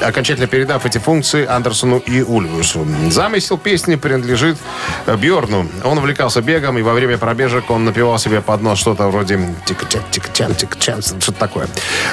окончательно 0.00 0.46
передав 0.46 0.86
эти 0.86 0.96
функции 0.96 1.44
Андерсону 1.44 1.98
и 1.98 2.22
Ульвиусу. 2.22 2.86
Замысел 3.10 3.58
песни 3.58 3.96
принадлежит 3.96 4.56
э, 5.04 5.14
Бьорну. 5.16 5.68
Он 5.84 5.98
увлекался 5.98 6.40
бегом, 6.40 6.78
и 6.78 6.82
во 6.82 6.94
время 6.94 7.18
пробежек 7.18 7.70
он 7.70 7.84
напевал 7.84 8.18
себе 8.18 8.40
под 8.40 8.62
нос 8.62 8.78
что-то 8.78 9.08
вроде 9.08 9.38
тик-чак, 9.66 10.02
тик-чан, 10.10 10.54
тик-чан, 10.54 11.01
что-то 11.02 11.32
такое. 11.32 11.68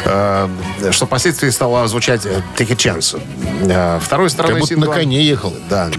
Э, 0.06 0.48
Что 0.92 1.06
впоследствии 1.06 1.50
стало 1.50 1.88
звучать 1.88 2.26
э, 2.26 2.42
«Take 2.58 2.72
a 2.72 2.76
chance». 2.76 3.22
Э, 3.70 4.00
Второй 4.02 4.30
стороной 4.30 4.56
Как 4.56 4.62
будто 4.62 4.74
сингла- 4.76 4.94
на 4.94 5.00
коне 5.00 5.24
ехал. 5.24 5.54
Да. 5.70 5.90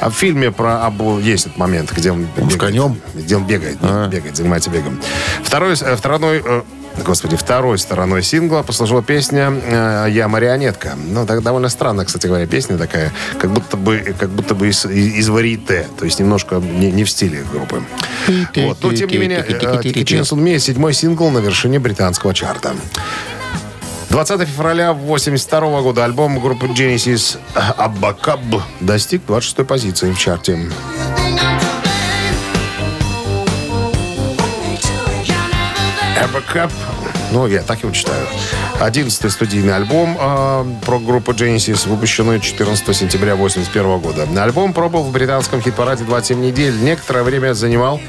А 0.00 0.10
в 0.10 0.14
фильме 0.14 0.50
про 0.50 0.84
Абу 0.86 1.18
есть 1.18 1.46
этот 1.46 1.58
момент, 1.58 1.92
где 1.92 2.12
он 2.12 2.26
бегает. 2.36 2.58
конем? 2.60 3.00
Где 3.14 3.36
он 3.36 3.46
бегает, 3.46 3.78
А. 3.82 4.08
бегает, 4.08 4.36
занимается 4.36 4.70
бегом. 4.70 4.98
Второй, 5.42 5.74
второй, 5.74 6.42
Господи, 7.04 7.36
второй 7.36 7.78
стороной 7.78 8.22
сингла 8.22 8.62
послужила 8.62 9.02
песня 9.02 9.50
«Я 10.08 10.28
марионетка». 10.28 10.92
Ну, 10.94 11.24
так 11.26 11.42
довольно 11.42 11.70
странно, 11.70 12.04
кстати 12.04 12.26
говоря, 12.26 12.46
песня 12.46 12.76
такая, 12.76 13.10
как 13.40 13.50
будто 13.50 13.78
бы, 13.78 14.14
как 14.18 14.28
будто 14.28 14.54
бы 14.54 14.68
из, 14.68 14.84
из 14.84 15.28
варьете, 15.30 15.86
то 15.98 16.04
есть 16.04 16.20
немножко 16.20 16.56
не, 16.56 16.92
не 16.92 17.04
в 17.04 17.10
стиле 17.10 17.44
группы. 17.50 17.82
Вот. 18.28 18.78
Но, 18.82 18.92
тем 18.92 19.08
не 19.08 19.18
менее, 19.18 19.38
э, 19.38 19.58
«Take 19.58 19.98
a 19.98 20.02
Chance 20.02 20.32
on 20.32 20.42
Me» 20.42 20.58
седьмой 20.58 20.94
сингл 20.94 21.30
на 21.30 21.38
вершине 21.38 21.78
британского 21.78 22.34
чарта. 22.34 22.74
20 24.10 24.46
февраля 24.46 24.92
82 24.92 25.80
года 25.80 26.04
альбом 26.04 26.38
группы 26.38 26.66
Genesis 26.66 27.38
«Аббакаб» 27.54 28.40
достиг 28.80 29.22
26 29.26 29.66
позиции 29.66 30.12
в 30.12 30.18
чарте. 30.18 30.58
Аббакаб, 36.22 36.70
ну, 37.32 37.46
я 37.46 37.62
так 37.62 37.82
его 37.82 37.92
читаю. 37.92 38.26
11-й 38.80 39.30
студийный 39.30 39.74
альбом 39.74 40.16
э, 40.20 40.64
про 40.84 40.98
группу 40.98 41.32
Genesis, 41.32 41.88
выпущенный 41.88 42.40
14 42.40 42.96
сентября 42.96 43.36
81 43.36 43.98
года. 43.98 44.28
Альбом 44.42 44.72
пробыл 44.72 45.02
в 45.02 45.12
британском 45.12 45.60
хит-параде 45.62 46.04
27 46.04 46.40
недель. 46.40 46.76
Некоторое 46.80 47.22
время 47.22 47.54
занимал 47.54 48.00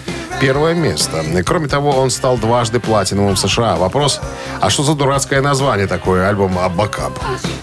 первое 0.41 0.73
место. 0.73 1.21
И, 1.21 1.41
кроме 1.41 1.67
того, 1.67 1.91
он 1.91 2.09
стал 2.09 2.37
дважды 2.37 2.79
платиновым 2.79 3.35
в 3.35 3.39
США. 3.39 3.77
Вопрос, 3.77 4.19
а 4.59 4.69
что 4.69 4.83
за 4.83 4.93
дурацкое 4.93 5.41
название 5.41 5.87
такое 5.87 6.27
альбом 6.27 6.59
«Аббакаб»? 6.59 7.17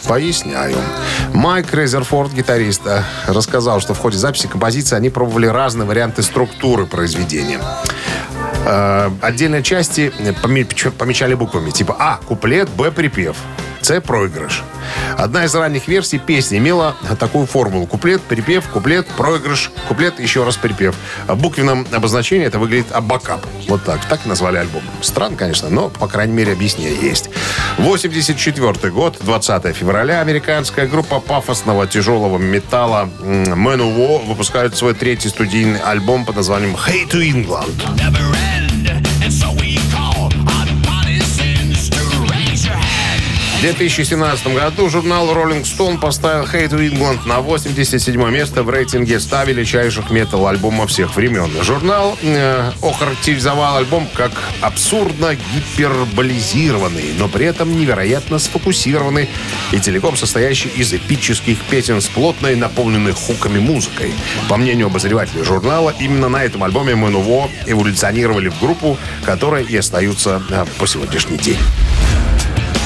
Поясняю. 0.06 0.78
Майк 1.34 1.74
Резерфорд, 1.74 2.32
гитарист, 2.32 2.86
э, 2.86 3.02
рассказал, 3.26 3.80
что 3.80 3.92
в 3.92 3.98
ходе 3.98 4.16
записи 4.16 4.46
композиции 4.46 4.96
они 4.96 5.10
пробовали 5.10 5.46
разные 5.46 5.86
варианты 5.86 6.22
структуры 6.22 6.86
произведения. 6.86 7.60
Э, 8.64 9.10
отдельные 9.22 9.62
части 9.62 10.12
помечали 10.98 11.34
буквами. 11.34 11.70
Типа 11.70 11.96
А– 11.98 12.20
куплет, 12.28 12.68
Б– 12.70 12.90
припев, 12.92 13.36
С– 13.80 14.00
проигрыш. 14.02 14.62
Одна 15.18 15.44
из 15.44 15.54
ранних 15.54 15.88
версий 15.88 16.18
песни 16.18 16.58
имела 16.58 16.96
такую 17.18 17.46
формулу. 17.46 17.86
Куплет, 17.86 18.22
припев, 18.22 18.66
куплет, 18.68 19.06
проигрыш, 19.06 19.70
куплет, 19.88 20.20
еще 20.20 20.44
раз 20.44 20.56
припев. 20.56 20.94
В 21.26 21.36
буквенном 21.36 21.86
обозначении 21.92 22.46
это 22.46 22.58
выглядит 22.58 22.92
абакап. 22.92 23.44
Вот 23.68 23.84
так. 23.84 24.04
Так 24.06 24.26
и 24.26 24.28
назвали 24.28 24.58
альбом. 24.58 24.82
Странно, 25.02 25.36
конечно, 25.36 25.68
но, 25.68 25.88
по 25.88 26.06
крайней 26.08 26.32
мере, 26.32 26.52
объяснение 26.52 26.96
есть. 27.00 27.30
84 27.78 28.90
год, 28.92 29.18
20 29.20 29.76
февраля, 29.76 30.20
американская 30.20 30.86
группа 30.86 31.20
пафосного 31.20 31.86
тяжелого 31.86 32.38
металла 32.38 33.08
м, 33.20 33.44
Man 33.66 33.78
of 33.80 33.96
War 33.96 34.26
выпускают 34.26 34.76
свой 34.76 34.94
третий 34.94 35.28
студийный 35.28 35.80
альбом 35.80 36.24
под 36.24 36.36
названием 36.36 36.74
«Hey 36.74 37.08
to 37.10 37.20
England». 37.20 37.70
В 43.60 43.62
2017 43.62 44.54
году 44.54 44.88
журнал 44.88 45.28
Rolling 45.34 45.64
Stone 45.64 46.00
поставил 46.00 46.44
Hate 46.44 46.70
to 46.70 46.78
England 46.78 47.28
на 47.28 47.42
87 47.42 48.30
место 48.30 48.62
в 48.62 48.70
рейтинге 48.70 49.20
100 49.20 49.42
величайших 49.42 50.10
метал-альбомов 50.10 50.88
всех 50.88 51.14
времен. 51.14 51.50
Журнал 51.62 52.16
э, 52.22 52.70
охарактеризовал 52.80 53.76
альбом 53.76 54.08
как 54.14 54.32
абсурдно 54.62 55.34
гиперболизированный, 55.34 57.12
но 57.18 57.28
при 57.28 57.44
этом 57.44 57.78
невероятно 57.78 58.38
сфокусированный 58.38 59.28
и 59.72 59.78
целиком 59.78 60.16
состоящий 60.16 60.70
из 60.70 60.94
эпических 60.94 61.58
песен 61.64 62.00
с 62.00 62.08
плотной, 62.08 62.56
наполненной 62.56 63.12
хуками 63.12 63.58
музыкой. 63.58 64.14
По 64.48 64.56
мнению 64.56 64.86
обозревателей 64.86 65.44
журнала, 65.44 65.94
именно 66.00 66.30
на 66.30 66.42
этом 66.42 66.64
альбоме 66.64 66.94
Мануво 66.94 67.50
эволюционировали 67.66 68.48
в 68.48 68.58
группу, 68.58 68.96
которая 69.26 69.64
и 69.64 69.76
остаются 69.76 70.42
э, 70.48 70.64
по 70.78 70.86
сегодняшний 70.86 71.36
день. 71.36 71.58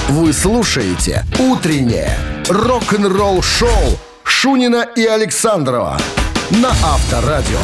Вы 0.08 0.34
слушаете 0.34 1.24
«Утреннее 1.38 2.14
рок-н-ролл-шоу» 2.50 3.98
Шунина 4.22 4.86
и 4.94 5.06
Александрова 5.06 5.98
на 6.50 6.68
Авторадио. 6.68 7.58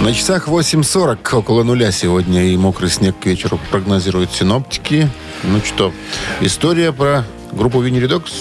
На 0.00 0.14
часах 0.14 0.48
8.40 0.48 1.36
около 1.36 1.62
нуля 1.62 1.92
сегодня 1.92 2.46
и 2.46 2.56
мокрый 2.56 2.88
снег 2.88 3.16
к 3.20 3.26
вечеру 3.26 3.60
прогнозируют 3.70 4.32
синоптики. 4.32 5.10
Ну 5.42 5.60
что, 5.62 5.92
история 6.40 6.90
про 6.92 7.26
группу 7.52 7.82
Винни 7.82 7.98
Редокс? 7.98 8.32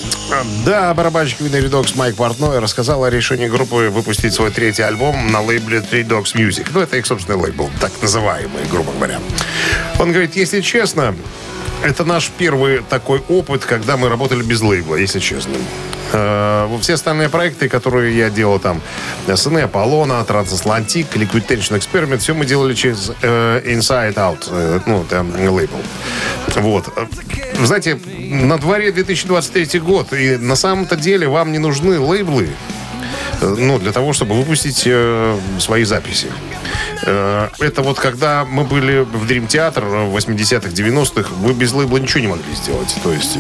Да, 0.65 0.93
барабанщик 0.93 1.41
Винни 1.41 1.57
Редокс 1.57 1.95
Майк 1.95 2.15
Портной 2.15 2.59
рассказал 2.59 3.03
о 3.03 3.09
решении 3.09 3.47
группы 3.49 3.89
выпустить 3.89 4.33
свой 4.33 4.51
третий 4.51 4.83
альбом 4.83 5.33
на 5.33 5.41
лейбле 5.41 5.79
Three 5.79 6.07
Dogs 6.07 6.33
Music. 6.33 6.67
Ну, 6.73 6.79
это 6.79 6.95
их 6.95 7.05
собственный 7.05 7.37
лейбл, 7.37 7.69
так 7.81 7.91
называемый, 8.01 8.63
грубо 8.71 8.93
говоря. 8.93 9.19
Он 9.99 10.13
говорит, 10.13 10.37
если 10.37 10.61
честно, 10.61 11.13
это 11.83 12.03
наш 12.05 12.29
первый 12.37 12.81
такой 12.89 13.21
опыт, 13.29 13.65
когда 13.65 13.97
мы 13.97 14.09
работали 14.09 14.43
без 14.43 14.61
лейбла, 14.61 14.95
если 14.95 15.19
честно. 15.19 15.53
Э, 16.11 16.67
Все 16.81 16.93
остальные 16.93 17.29
проекты, 17.29 17.69
которые 17.69 18.17
я 18.17 18.29
делал 18.29 18.59
там, 18.59 18.81
СН, 19.27 19.57
Аполлона, 19.57 20.23
Трансатлантик, 20.23 21.15
Liquid 21.15 21.47
Tension 21.47 21.77
Experiment, 21.77 22.17
все 22.17 22.33
мы 22.33 22.45
делали 22.45 22.73
через 22.73 23.11
э, 23.21 23.61
Inside 23.65 24.15
Out, 24.15 24.47
э, 24.51 24.79
ну, 24.85 25.05
там, 25.09 25.31
лейбл. 25.35 25.77
Вот. 26.55 26.85
Знаете, 27.63 27.99
на 28.17 28.57
дворе 28.57 28.91
2023 28.91 29.79
год, 29.79 30.13
и 30.13 30.37
на 30.37 30.55
самом-то 30.55 30.95
деле 30.95 31.27
вам 31.27 31.51
не 31.51 31.59
нужны 31.59 31.99
лейблы, 31.99 32.49
э, 33.41 33.55
ну, 33.57 33.79
для 33.79 33.91
того, 33.91 34.13
чтобы 34.13 34.35
выпустить 34.35 34.83
э, 34.85 35.39
свои 35.59 35.83
записи. 35.83 36.27
Э, 37.03 37.49
это 37.59 37.81
вот 37.81 37.99
когда 37.99 38.45
мы 38.45 38.63
были 38.63 38.99
в 38.99 39.25
Дрим 39.27 39.47
Театр 39.47 39.85
в 39.85 40.15
80-х, 40.15 40.69
90-х, 40.69 41.29
вы 41.41 41.53
без 41.53 41.71
лейбла 41.73 41.97
ничего 41.97 42.21
не 42.21 42.27
могли 42.27 42.55
сделать. 42.55 42.95
То 43.03 43.11
есть 43.11 43.37
э, 43.37 43.39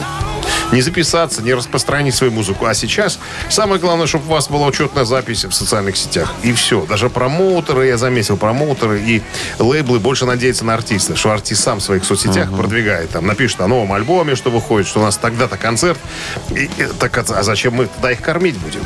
не 0.71 0.81
записаться, 0.81 1.41
не 1.41 1.53
распространить 1.53 2.15
свою 2.15 2.31
музыку. 2.31 2.65
А 2.65 2.73
сейчас 2.73 3.19
самое 3.49 3.79
главное, 3.79 4.07
чтобы 4.07 4.25
у 4.25 4.29
вас 4.29 4.49
была 4.49 4.67
учетная 4.67 5.05
запись 5.05 5.45
в 5.45 5.51
социальных 5.51 5.97
сетях. 5.97 6.33
И 6.43 6.53
все. 6.53 6.85
Даже 6.85 7.09
промоутеры, 7.09 7.87
я 7.87 7.97
заметил, 7.97 8.37
промоутеры 8.37 9.01
и 9.01 9.21
лейблы 9.57 9.99
больше 9.99 10.25
надеются 10.25 10.65
на 10.65 10.73
артиста, 10.75 11.15
что 11.15 11.31
артист 11.31 11.63
сам 11.63 11.79
в 11.79 11.83
своих 11.83 12.05
соцсетях 12.05 12.55
продвигает. 12.55 13.09
Там 13.11 13.25
напишет 13.25 13.61
о 13.61 13.67
новом 13.67 13.93
альбоме, 13.93 14.35
что 14.35 14.49
выходит, 14.49 14.87
что 14.87 14.99
у 14.99 15.03
нас 15.03 15.17
тогда-то 15.17 15.57
концерт. 15.57 15.99
И, 16.51 16.69
так, 16.99 17.17
а 17.17 17.43
зачем 17.43 17.73
мы 17.73 17.87
тогда 17.87 18.11
их 18.11 18.21
кормить 18.21 18.57
будем? 18.57 18.81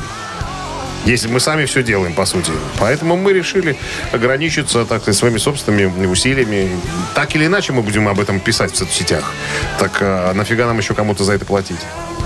Если 1.05 1.27
мы 1.27 1.39
сами 1.39 1.65
все 1.65 1.83
делаем, 1.83 2.13
по 2.13 2.25
сути. 2.25 2.51
Поэтому 2.79 3.17
мы 3.17 3.33
решили 3.33 3.77
ограничиться, 4.11 4.85
так 4.85 5.01
сказать, 5.01 5.17
своими 5.17 5.37
собственными 5.37 6.05
усилиями. 6.05 6.69
Так 7.13 7.35
или 7.35 7.45
иначе 7.45 7.73
мы 7.73 7.81
будем 7.81 8.07
об 8.07 8.19
этом 8.19 8.39
писать 8.39 8.71
в 8.71 8.77
соцсетях. 8.77 9.31
Так 9.79 9.97
а 10.01 10.33
нафига 10.33 10.65
нам 10.65 10.77
еще 10.77 10.93
кому-то 10.93 11.23
за 11.23 11.33
это 11.33 11.45
платить? 11.45 11.79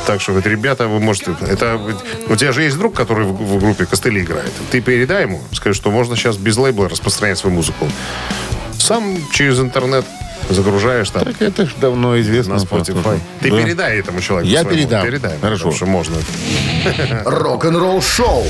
Так 0.05 0.21
что, 0.21 0.31
говорит, 0.31 0.51
ребята, 0.51 0.87
вы 0.87 0.99
можете... 0.99 1.35
Это, 1.41 1.79
у 2.29 2.35
тебя 2.35 2.51
же 2.51 2.61
есть 2.61 2.77
друг, 2.77 2.95
который 2.95 3.25
в, 3.25 3.31
в 3.31 3.59
группе 3.59 3.85
костыли 3.85 4.21
играет. 4.21 4.51
Ты 4.71 4.79
передай 4.79 5.23
ему, 5.23 5.41
скажи, 5.51 5.75
что 5.75 5.91
можно 5.91 6.15
сейчас 6.15 6.37
без 6.37 6.55
лейбла 6.57 6.87
распространять 6.87 7.39
свою 7.39 7.55
музыку. 7.55 7.89
Сам 8.77 9.17
через 9.33 9.59
интернет 9.59 10.05
загружаешь 10.49 11.09
там 11.09 11.23
Так 11.25 11.41
это 11.41 11.65
ж 11.65 11.69
давно 11.81 12.19
известно. 12.21 12.55
на 12.55 12.59
Spotify. 12.59 13.19
Ты 13.41 13.51
Да. 13.51 13.57
передай 13.63 13.99
этому 13.99 14.21
человеку. 14.21 14.49
Я 14.51 14.61
своему. 14.61 14.77
передам. 14.77 15.05
Передай. 15.05 15.37
Хорошо. 15.41 15.71
Потому 15.71 15.75
что 15.75 15.85
можно. 15.85 16.15
Рок-н-ролл-шоу 17.25 18.43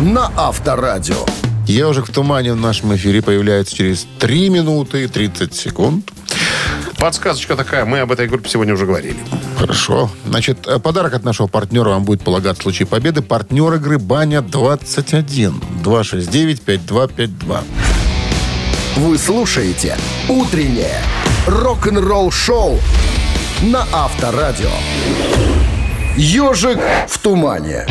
на 0.00 0.30
Авторадио. 0.36 1.24
Ежик 1.66 2.08
в 2.08 2.12
тумане 2.12 2.52
в 2.52 2.56
нашем 2.56 2.94
эфире 2.96 3.22
появляется 3.22 3.74
через 3.76 4.06
3 4.18 4.48
минуты 4.50 5.04
и 5.04 5.06
30 5.06 5.54
секунд. 5.54 6.10
Подсказочка 6.98 7.56
такая. 7.56 7.84
Мы 7.84 8.00
об 8.00 8.12
этой 8.12 8.28
группе 8.28 8.48
сегодня 8.48 8.74
уже 8.74 8.86
говорили. 8.86 9.16
Хорошо. 9.58 10.10
Значит, 10.26 10.66
э, 10.66 10.78
подарок 10.78 11.14
от 11.14 11.24
нашего 11.24 11.46
партнера 11.48 11.90
вам 11.90 12.04
будет 12.04 12.22
полагаться 12.22 12.60
в 12.60 12.62
случае 12.64 12.86
победы. 12.86 13.22
Партнер 13.22 13.74
игры 13.74 13.98
«Баня-21». 13.98 15.52
269-5252. 15.84 17.60
Вы 18.96 19.16
слушаете 19.16 19.96
«Утреннее 20.28 21.00
рок-н-ролл-шоу» 21.46 22.78
на 23.62 23.86
Авторадио. 23.90 24.68
«Ежик 26.16 26.78
в 27.08 27.18
тумане». 27.18 27.86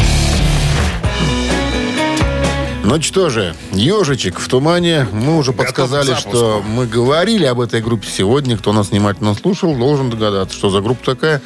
Ну 2.84 3.02
что 3.02 3.30
же, 3.30 3.56
ежичек 3.72 4.40
в 4.40 4.48
тумане. 4.48 5.08
Мы 5.12 5.38
уже 5.38 5.54
подсказали, 5.54 6.14
что 6.14 6.64
мы 6.64 6.86
говорили 6.86 7.46
об 7.46 7.62
этой 7.62 7.82
группе 7.82 8.08
сегодня. 8.08 8.58
Кто 8.58 8.72
нас 8.72 8.90
внимательно 8.90 9.34
слушал, 9.34 9.76
должен 9.76 10.10
догадаться, 10.12 10.56
что 10.56 10.70
за 10.70 10.82
группа 10.82 11.04
такая. 11.04 11.42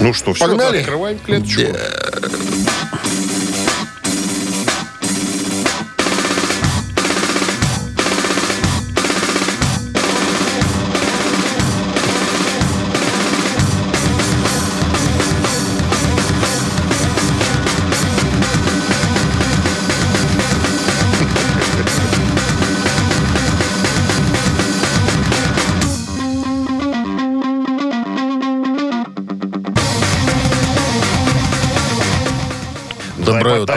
Ну 0.00 0.12
что, 0.12 0.32
все, 0.32 0.46
Погнали? 0.46 0.78
открываем 0.78 1.18
клеточку. 1.18 1.62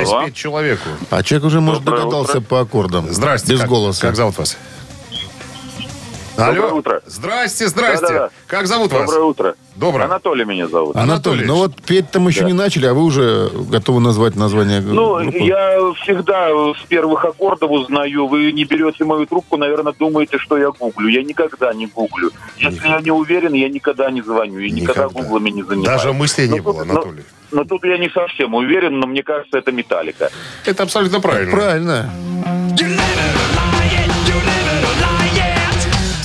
Спеть 0.09 0.35
человеку. 0.35 0.89
А 1.09 1.23
человек 1.23 1.45
уже, 1.45 1.61
может, 1.61 1.83
Доброе 1.83 2.01
догадался 2.01 2.37
утро. 2.37 2.41
по 2.41 2.59
аккордам. 2.61 3.11
Здрасте. 3.11 3.53
Без 3.53 3.59
как, 3.61 3.69
голоса. 3.69 4.01
Как 4.01 4.15
зовут 4.15 4.37
вас? 4.37 4.57
Доброе 6.47 6.67
Алло. 6.69 6.77
утро. 6.77 7.01
Здрасте, 7.05 7.67
здрасте. 7.67 8.07
Да-да-да. 8.07 8.29
Как 8.47 8.67
зовут 8.67 8.91
вас? 8.91 9.05
Доброе 9.05 9.23
утро. 9.25 9.55
Доброе. 9.75 10.05
Анатолий 10.05 10.45
меня 10.45 10.67
зовут. 10.67 10.95
Анатолий, 10.95 11.45
ну 11.45 11.55
вот 11.55 11.81
петь-то 11.81 12.19
мы 12.19 12.31
еще 12.31 12.43
не 12.45 12.53
начали, 12.53 12.85
а 12.85 12.93
вы 12.93 13.03
уже 13.03 13.49
готовы 13.69 14.01
назвать 14.01 14.35
название 14.35 14.81
Ну, 14.81 15.15
группы? 15.21 15.37
я 15.37 15.77
всегда 16.03 16.49
с 16.73 16.85
первых 16.87 17.23
аккордов 17.25 17.71
узнаю. 17.71 18.27
Вы 18.27 18.51
не 18.51 18.65
берете 18.65 19.05
мою 19.05 19.25
трубку, 19.25 19.57
наверное, 19.57 19.93
думаете, 19.97 20.37
что 20.37 20.57
я 20.57 20.71
гуглю. 20.71 21.07
Я 21.09 21.23
никогда 21.23 21.73
не 21.73 21.87
гуглю. 21.87 22.31
Если 22.57 22.87
я 22.87 22.99
не 22.99 23.11
уверен, 23.11 23.53
я 23.53 23.69
никогда 23.69 24.11
не 24.11 24.21
звоню. 24.21 24.59
И 24.59 24.69
никогда, 24.71 25.05
Никогда. 25.05 25.21
гуглами 25.21 25.49
не 25.49 25.63
занимаюсь. 25.63 25.85
Даже 25.87 26.13
мыслей 26.13 26.49
не 26.49 26.59
было, 26.59 26.81
Анатолий. 26.81 27.23
Но 27.51 27.63
тут 27.63 27.83
я 27.85 27.97
не 27.97 28.09
совсем 28.09 28.53
уверен, 28.53 28.99
но 28.99 29.07
мне 29.07 29.23
кажется, 29.23 29.57
это 29.57 29.71
металлика. 29.71 30.29
Это 30.65 30.83
абсолютно 30.83 31.19
правильно. 31.19 31.51
Правильно. 31.55 32.09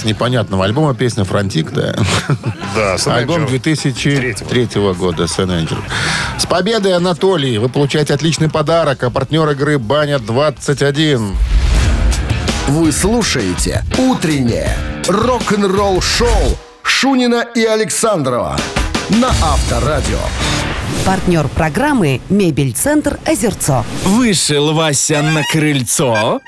С 0.05 0.07
непонятного 0.07 0.67
альбома 0.67 0.95
песня 0.95 1.25
«Фронтик», 1.25 1.73
да. 1.73 1.95
Да, 2.77 2.97
Альбом 3.07 3.45
Angel. 3.45 3.49
2003 3.49 4.69
года 4.93 5.27
«Сэн 5.27 5.51
Энджел». 5.51 5.79
С 6.39 6.45
победой, 6.45 6.95
Анатолий! 6.95 7.57
Вы 7.57 7.71
получаете 7.71 8.13
отличный 8.13 8.51
подарок, 8.51 9.03
а 9.03 9.09
партнер 9.09 9.49
игры 9.53 9.79
«Баня-21». 9.79 11.35
Вы 12.69 12.93
слушаете 12.93 13.83
«Утреннее 13.97 14.77
рок-н-ролл-шоу» 15.09 16.59
Шунина 16.83 17.43
и 17.55 17.65
Александрова 17.65 18.59
на 19.09 19.29
Авторадио. 19.29 20.19
Партнер 21.07 21.49
программы 21.49 22.21
«Мебель-центр 22.29 23.19
Озерцо». 23.25 23.87
Вышел 24.05 24.75
Вася 24.75 25.23
на 25.23 25.43
крыльцо. 25.51 26.41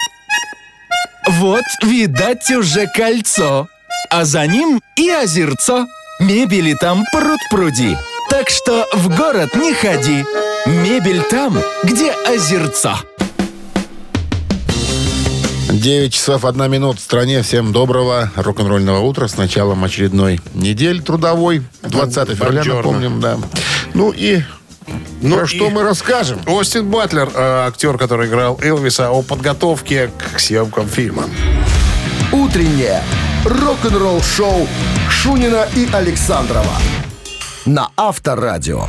Вот, 1.27 1.65
видать, 1.83 2.49
уже 2.51 2.87
кольцо. 2.87 3.69
А 4.11 4.25
за 4.25 4.47
ним 4.47 4.81
и 4.97 5.11
озерцо. 5.11 5.87
Мебели 6.21 6.75
там 6.75 7.05
пруд-пруди. 7.13 7.97
Так 8.31 8.49
что 8.49 8.87
в 8.93 9.15
город 9.15 9.55
не 9.57 9.75
ходи. 9.75 10.25
Мебель 10.67 11.23
там, 11.23 11.59
где 11.83 12.13
озерцо. 12.13 12.97
9 15.71 16.13
часов 16.15 16.45
1 16.45 16.71
минут 16.71 16.99
в 16.99 17.03
стране. 17.03 17.43
Всем 17.43 17.73
доброго 17.73 18.31
рок-н-ролльного 18.37 19.01
утра 19.01 19.29
с 19.29 19.37
началом 19.37 19.85
очередной 19.85 20.41
недели 20.55 21.01
трудовой. 21.01 21.63
20 21.83 22.31
февраля, 22.31 22.61
Бонжорно. 22.63 22.77
напомним, 22.77 23.21
да. 23.21 23.37
Ну 23.95 24.11
и 24.11 24.43
Ну 25.21 25.37
про 25.37 25.47
что 25.47 25.71
мы 25.71 25.83
расскажем? 25.83 26.41
Остин 26.47 26.89
Батлер, 26.89 27.29
э, 27.35 27.67
актер, 27.67 27.99
который 27.99 28.29
играл 28.29 28.59
Элвиса, 28.63 29.11
о 29.11 29.23
подготовке 29.23 30.11
к 30.35 30.39
съемкам 30.39 30.89
фильма. 30.89 31.25
Утреннее 32.33 33.03
рок-н-ролл-шоу 33.45 34.69
Шунина 35.09 35.67
и 35.75 35.89
Александрова 35.93 36.77
на 37.67 37.91
Авторадио. 37.97 38.87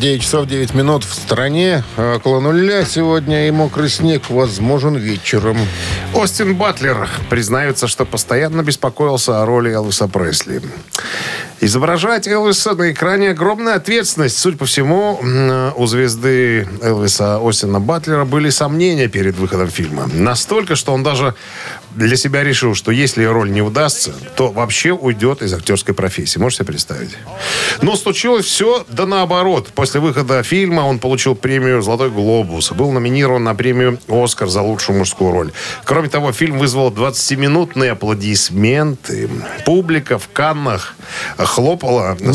9 0.00 0.22
часов 0.22 0.46
9 0.46 0.74
минут 0.74 1.04
в 1.04 1.14
стране. 1.14 1.84
А 1.96 2.16
Около 2.16 2.40
нуля 2.40 2.84
сегодня 2.84 3.46
и 3.48 3.50
мокрый 3.50 3.88
снег 3.88 4.28
возможен 4.28 4.96
вечером. 4.96 5.56
Остин 6.12 6.56
Батлер 6.56 7.08
признается, 7.30 7.86
что 7.86 8.04
постоянно 8.04 8.62
беспокоился 8.62 9.40
о 9.40 9.46
роли 9.46 9.70
Элвиса 9.70 10.08
Пресли. 10.08 10.60
Изображать 11.64 12.28
Элвиса 12.28 12.74
на 12.74 12.92
экране 12.92 13.30
огромная 13.30 13.76
ответственность. 13.76 14.36
Судя 14.36 14.58
по 14.58 14.66
всему, 14.66 15.18
м, 15.22 15.72
у 15.76 15.86
звезды 15.86 16.68
Элвиса 16.82 17.38
Остина 17.42 17.80
Батлера 17.80 18.26
были 18.26 18.50
сомнения 18.50 19.08
перед 19.08 19.38
выходом 19.38 19.68
фильма. 19.68 20.06
Настолько, 20.12 20.76
что 20.76 20.92
он 20.92 21.02
даже 21.02 21.34
для 21.94 22.16
себя 22.16 22.42
решил, 22.42 22.74
что 22.74 22.90
если 22.90 23.24
роль 23.24 23.50
не 23.50 23.62
удастся, 23.62 24.12
то 24.36 24.50
вообще 24.50 24.92
уйдет 24.92 25.42
из 25.42 25.52
актерской 25.52 25.94
профессии. 25.94 26.38
Можете 26.38 26.64
себе 26.64 26.72
представить? 26.72 27.16
Но 27.82 27.96
случилось 27.96 28.46
все 28.46 28.84
да 28.88 29.06
наоборот. 29.06 29.68
После 29.74 30.00
выхода 30.00 30.42
фильма 30.42 30.82
он 30.82 30.98
получил 30.98 31.34
премию 31.34 31.82
«Золотой 31.82 32.10
глобус». 32.10 32.72
Был 32.72 32.92
номинирован 32.92 33.44
на 33.44 33.54
премию 33.54 33.98
«Оскар» 34.08 34.48
за 34.48 34.62
лучшую 34.62 34.98
мужскую 34.98 35.32
роль. 35.32 35.52
Кроме 35.84 36.08
того, 36.08 36.32
фильм 36.32 36.58
вызвал 36.58 36.90
20-минутные 36.90 37.92
аплодисменты. 37.92 39.28
Публика 39.64 40.18
в 40.18 40.28
Каннах 40.32 40.94
хлопала 41.36 42.16
стоя. 42.16 42.34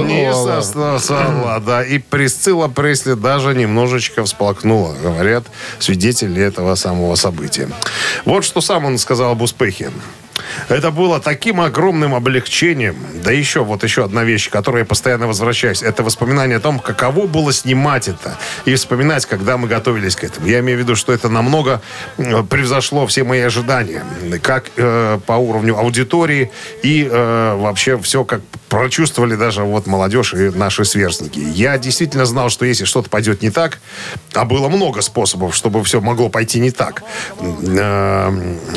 Не 0.00 0.32
сосала, 0.32 1.60
да. 1.60 1.82
И 1.82 1.98
Присцилла 1.98 2.68
Пресли 2.68 3.14
даже 3.14 3.54
немножечко 3.54 4.24
всплакнула, 4.24 4.94
говорят 5.02 5.44
свидетели 5.78 6.42
этого 6.42 6.74
самого 6.74 7.14
события. 7.14 7.68
Вот 8.24 8.44
что 8.44 8.59
сам 8.60 8.84
он 8.84 8.98
сказал 8.98 9.32
об 9.32 9.42
успехе. 9.42 9.90
Это 10.68 10.90
было 10.90 11.20
таким 11.20 11.60
огромным 11.60 12.14
облегчением. 12.14 12.96
Да 13.22 13.32
еще, 13.32 13.64
вот 13.64 13.82
еще 13.82 14.04
одна 14.04 14.24
вещь, 14.24 14.48
к 14.48 14.52
которой 14.52 14.80
я 14.80 14.84
постоянно 14.84 15.26
возвращаюсь. 15.26 15.82
Это 15.82 16.02
воспоминание 16.02 16.58
о 16.58 16.60
том, 16.60 16.78
каково 16.78 17.26
было 17.26 17.52
снимать 17.52 18.08
это. 18.08 18.38
И 18.64 18.74
вспоминать, 18.74 19.26
когда 19.26 19.56
мы 19.56 19.68
готовились 19.68 20.16
к 20.16 20.24
этому. 20.24 20.46
Я 20.46 20.60
имею 20.60 20.78
в 20.78 20.82
виду, 20.82 20.96
что 20.96 21.12
это 21.12 21.28
намного 21.28 21.80
э, 22.18 22.42
превзошло 22.42 23.06
все 23.06 23.24
мои 23.24 23.40
ожидания. 23.40 24.04
Как 24.42 24.66
э, 24.76 25.18
по 25.26 25.32
уровню 25.32 25.76
аудитории 25.76 26.50
и 26.82 27.08
э, 27.10 27.54
вообще 27.56 27.98
все, 27.98 28.24
как 28.24 28.40
прочувствовали 28.70 29.34
даже 29.34 29.64
вот 29.64 29.86
молодежь 29.86 30.32
и 30.32 30.50
наши 30.50 30.84
сверстники. 30.84 31.40
Я 31.40 31.76
действительно 31.76 32.24
знал, 32.24 32.48
что 32.48 32.64
если 32.64 32.84
что-то 32.84 33.10
пойдет 33.10 33.42
не 33.42 33.50
так, 33.50 33.80
а 34.32 34.44
было 34.44 34.68
много 34.68 35.02
способов, 35.02 35.54
чтобы 35.54 35.82
все 35.84 36.00
могло 36.00 36.28
пойти 36.30 36.60
не 36.60 36.70
так. 36.70 37.02
Э, 37.40 38.30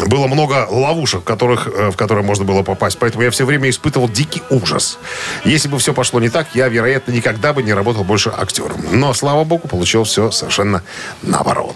Было 0.07 0.27
много 0.27 0.67
ловушек, 0.69 1.21
в, 1.21 1.23
которых, 1.23 1.67
э, 1.67 1.91
в 1.91 1.95
которые 1.95 2.25
можно 2.25 2.43
было 2.43 2.63
попасть. 2.63 2.97
Поэтому 2.99 3.23
я 3.23 3.29
все 3.29 3.45
время 3.45 3.69
испытывал 3.69 4.09
дикий 4.09 4.41
ужас. 4.49 4.97
Если 5.45 5.67
бы 5.69 5.77
все 5.77 5.93
пошло 5.93 6.19
не 6.19 6.29
так, 6.29 6.47
я, 6.55 6.67
вероятно, 6.67 7.11
никогда 7.11 7.53
бы 7.53 7.61
не 7.61 7.73
работал 7.73 8.03
больше 8.03 8.33
актером. 8.35 8.83
Но, 8.91 9.13
слава 9.13 9.43
богу, 9.43 9.67
получил 9.67 10.03
все 10.03 10.31
совершенно 10.31 10.81
наоборот. 11.21 11.75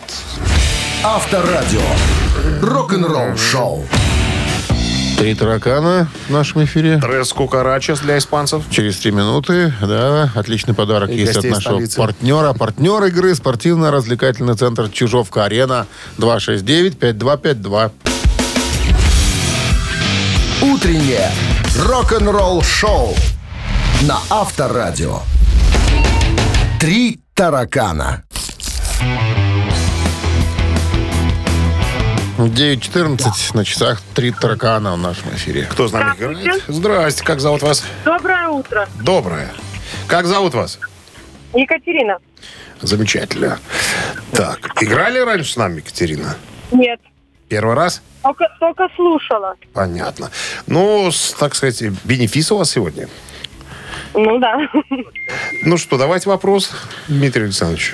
Авторадио. 1.04 1.82
Рок-н-ролл-шоу. 2.62 3.86
Три 5.18 5.34
таракана 5.34 6.08
в 6.28 6.32
нашем 6.32 6.64
эфире. 6.66 7.00
Трес 7.00 7.34
Кукарачес 7.34 8.00
для 8.00 8.20
испанцев. 8.20 8.64
Через 8.70 8.98
три 8.98 9.12
минуты, 9.12 9.74
да, 9.82 10.32
отличный 10.36 10.76
подарок 10.76 11.10
И 11.10 11.16
есть 11.16 11.36
от 11.36 11.44
нашего 11.44 11.74
столицы. 11.76 11.98
партнера. 11.98 12.54
Партнер 12.54 13.04
игры 13.06 13.34
спортивно-развлекательный 13.34 14.56
центр 14.56 14.90
Чижовка-Арена 14.90 15.88
269-5252. 16.20 17.92
Утреннее 20.62 21.32
рок-н-ролл-шоу 21.80 23.16
на 24.04 24.20
Авторадио. 24.30 25.22
Три 26.80 27.20
таракана. 27.34 28.24
9.14 32.38 33.56
на 33.56 33.66
часах 33.66 34.02
три 34.14 34.32
таракана 34.32 34.94
в 34.94 34.98
нашем 34.98 35.30
эфире. 35.34 35.64
Кто 35.64 35.88
с 35.88 35.92
нами 35.92 36.16
играет? 36.18 36.64
Здрасте, 36.68 37.24
как 37.24 37.40
зовут 37.40 37.64
вас? 37.64 37.84
Доброе 38.06 38.48
утро. 38.50 38.88
Доброе. 39.02 39.52
Как 40.08 40.28
зовут 40.28 40.54
вас? 40.54 40.80
Екатерина. 41.56 42.18
Замечательно. 42.82 43.60
Так, 44.32 44.60
играли 44.84 45.20
раньше 45.20 45.54
с 45.54 45.56
нами, 45.58 45.78
Екатерина? 45.78 46.36
Нет. 46.72 47.00
Первый 47.50 47.76
раз? 47.76 48.02
Только, 48.22 48.46
только 48.60 48.88
слушала. 48.96 49.56
Понятно. 49.74 50.30
Ну, 50.68 51.10
с, 51.12 51.34
так 51.34 51.56
сказать, 51.56 51.82
бенефис 52.04 52.52
у 52.52 52.58
вас 52.58 52.70
сегодня. 52.70 53.08
Ну 54.14 54.38
да. 54.38 54.58
Ну 55.64 55.78
что, 55.78 55.98
давайте 55.98 56.30
вопрос, 56.30 56.72
Дмитрий 57.08 57.46
Александрович. 57.46 57.94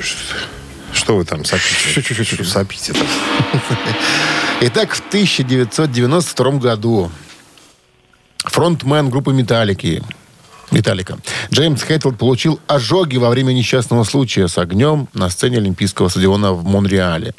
Что 0.93 1.17
вы 1.17 1.25
там 1.25 1.43
сопите? 1.45 2.43
Сопите? 2.43 2.93
Итак, 4.61 4.93
в 4.93 4.99
1992 5.07 6.51
году 6.51 7.11
фронтмен 8.45 9.09
группы 9.09 9.33
«Металлики» 9.33 10.03
Металлика. 10.73 11.19
Джеймс 11.51 11.83
Хэтфилд 11.83 12.17
получил 12.17 12.59
ожоги 12.67 13.17
во 13.17 13.29
время 13.29 13.53
несчастного 13.53 14.03
случая 14.03 14.47
с 14.47 14.57
огнем 14.57 15.07
на 15.13 15.29
сцене 15.29 15.57
Олимпийского 15.57 16.09
стадиона 16.09 16.51
в 16.53 16.65
Монреале. 16.65 17.35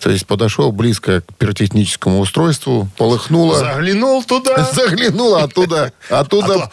То 0.00 0.10
есть 0.10 0.26
подошел 0.26 0.70
близко 0.70 1.22
к 1.22 1.34
пиротехническому 1.34 2.20
устройству, 2.20 2.88
полыхнуло. 2.96 3.58
Заглянул 3.58 4.22
туда. 4.22 4.70
Заглянуло 4.72 5.42
оттуда, 5.42 5.92
оттуда 6.08 6.70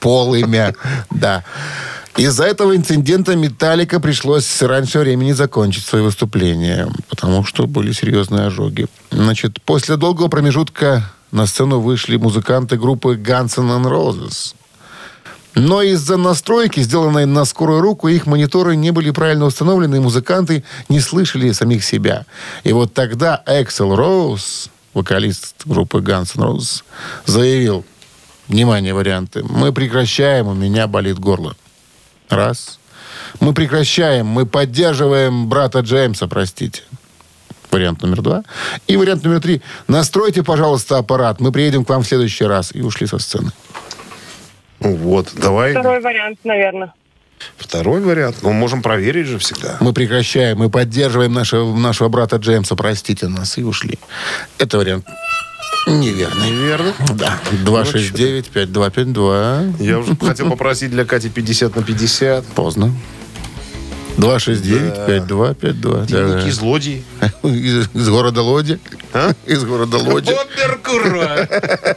полымя. 0.00 0.74
Да. 1.10 1.44
Из-за 2.16 2.44
этого 2.44 2.74
инцидента 2.74 3.36
Металлика 3.36 4.00
пришлось 4.00 4.62
раньше 4.62 5.00
времени 5.00 5.32
закончить 5.32 5.84
свое 5.84 6.02
выступление, 6.02 6.88
потому 7.10 7.44
что 7.44 7.66
были 7.66 7.92
серьезные 7.92 8.46
ожоги. 8.46 8.86
Значит, 9.10 9.60
после 9.60 9.96
долгого 9.96 10.28
промежутка 10.28 11.12
на 11.30 11.46
сцену 11.46 11.78
вышли 11.78 12.16
музыканты 12.16 12.78
группы 12.78 13.16
Guns 13.16 13.58
N' 13.58 13.86
Roses. 13.86 14.54
Но 15.54 15.82
из-за 15.82 16.16
настройки, 16.16 16.80
сделанной 16.80 17.26
на 17.26 17.44
скорую 17.44 17.82
руку, 17.82 18.08
их 18.08 18.24
мониторы 18.24 18.76
не 18.76 18.92
были 18.92 19.10
правильно 19.10 19.44
установлены, 19.44 19.96
и 19.96 20.00
музыканты 20.00 20.64
не 20.88 21.00
слышали 21.00 21.52
самих 21.52 21.84
себя. 21.84 22.24
И 22.64 22.72
вот 22.72 22.94
тогда 22.94 23.42
Эксел 23.44 23.94
Роуз, 23.94 24.70
вокалист 24.94 25.66
группы 25.66 25.98
Guns 25.98 26.32
N' 26.34 26.44
Roses, 26.44 26.82
заявил, 27.26 27.84
внимание, 28.48 28.94
варианты, 28.94 29.42
мы 29.44 29.70
прекращаем, 29.74 30.48
у 30.48 30.54
меня 30.54 30.86
болит 30.86 31.18
горло. 31.18 31.54
Раз. 32.28 32.78
Мы 33.40 33.52
прекращаем, 33.54 34.26
мы 34.26 34.46
поддерживаем 34.46 35.48
брата 35.48 35.80
Джеймса, 35.80 36.26
простите. 36.26 36.82
Вариант 37.70 38.02
номер 38.02 38.22
два. 38.22 38.42
И 38.86 38.96
вариант 38.96 39.24
номер 39.24 39.40
три. 39.40 39.62
Настройте, 39.88 40.42
пожалуйста, 40.42 40.98
аппарат, 40.98 41.40
мы 41.40 41.52
приедем 41.52 41.84
к 41.84 41.88
вам 41.88 42.02
в 42.02 42.06
следующий 42.06 42.44
раз. 42.44 42.74
И 42.74 42.80
ушли 42.80 43.06
со 43.06 43.18
сцены. 43.18 43.50
Ну 44.80 44.94
Вот, 44.96 45.32
давай. 45.34 45.72
Второй 45.72 46.00
вариант, 46.00 46.38
наверное. 46.44 46.92
Второй 47.56 48.00
вариант. 48.00 48.36
Ну, 48.42 48.52
можем 48.52 48.82
проверить 48.82 49.26
же 49.26 49.38
всегда. 49.38 49.76
Мы 49.80 49.92
прекращаем, 49.92 50.58
мы 50.58 50.70
поддерживаем 50.70 51.32
нашего, 51.32 51.76
нашего 51.76 52.08
брата 52.08 52.36
Джеймса, 52.36 52.76
простите 52.76 53.28
нас, 53.28 53.58
и 53.58 53.62
ушли. 53.62 53.98
Это 54.58 54.78
вариант 54.78 55.06
неверный. 55.86 56.50
Неверно. 56.50 56.92
Да. 57.14 57.40
269-5252. 57.64 59.82
Я 59.82 59.98
уже 59.98 60.16
хотел 60.16 60.50
попросить 60.50 60.90
для 60.90 61.04
Кати 61.04 61.28
50 61.28 61.76
на 61.76 61.82
50. 61.82 62.44
Поздно. 62.46 62.92
269-5252. 64.18 66.06
Дневники 66.06 66.50
злодей. 66.50 67.04
Из, 67.42 67.88
из 67.94 68.08
города 68.08 68.42
Лоди. 68.42 68.78
А? 69.12 69.32
Из 69.46 69.64
города 69.64 69.98
Лоди. 69.98 70.32
Кура. 70.82 71.48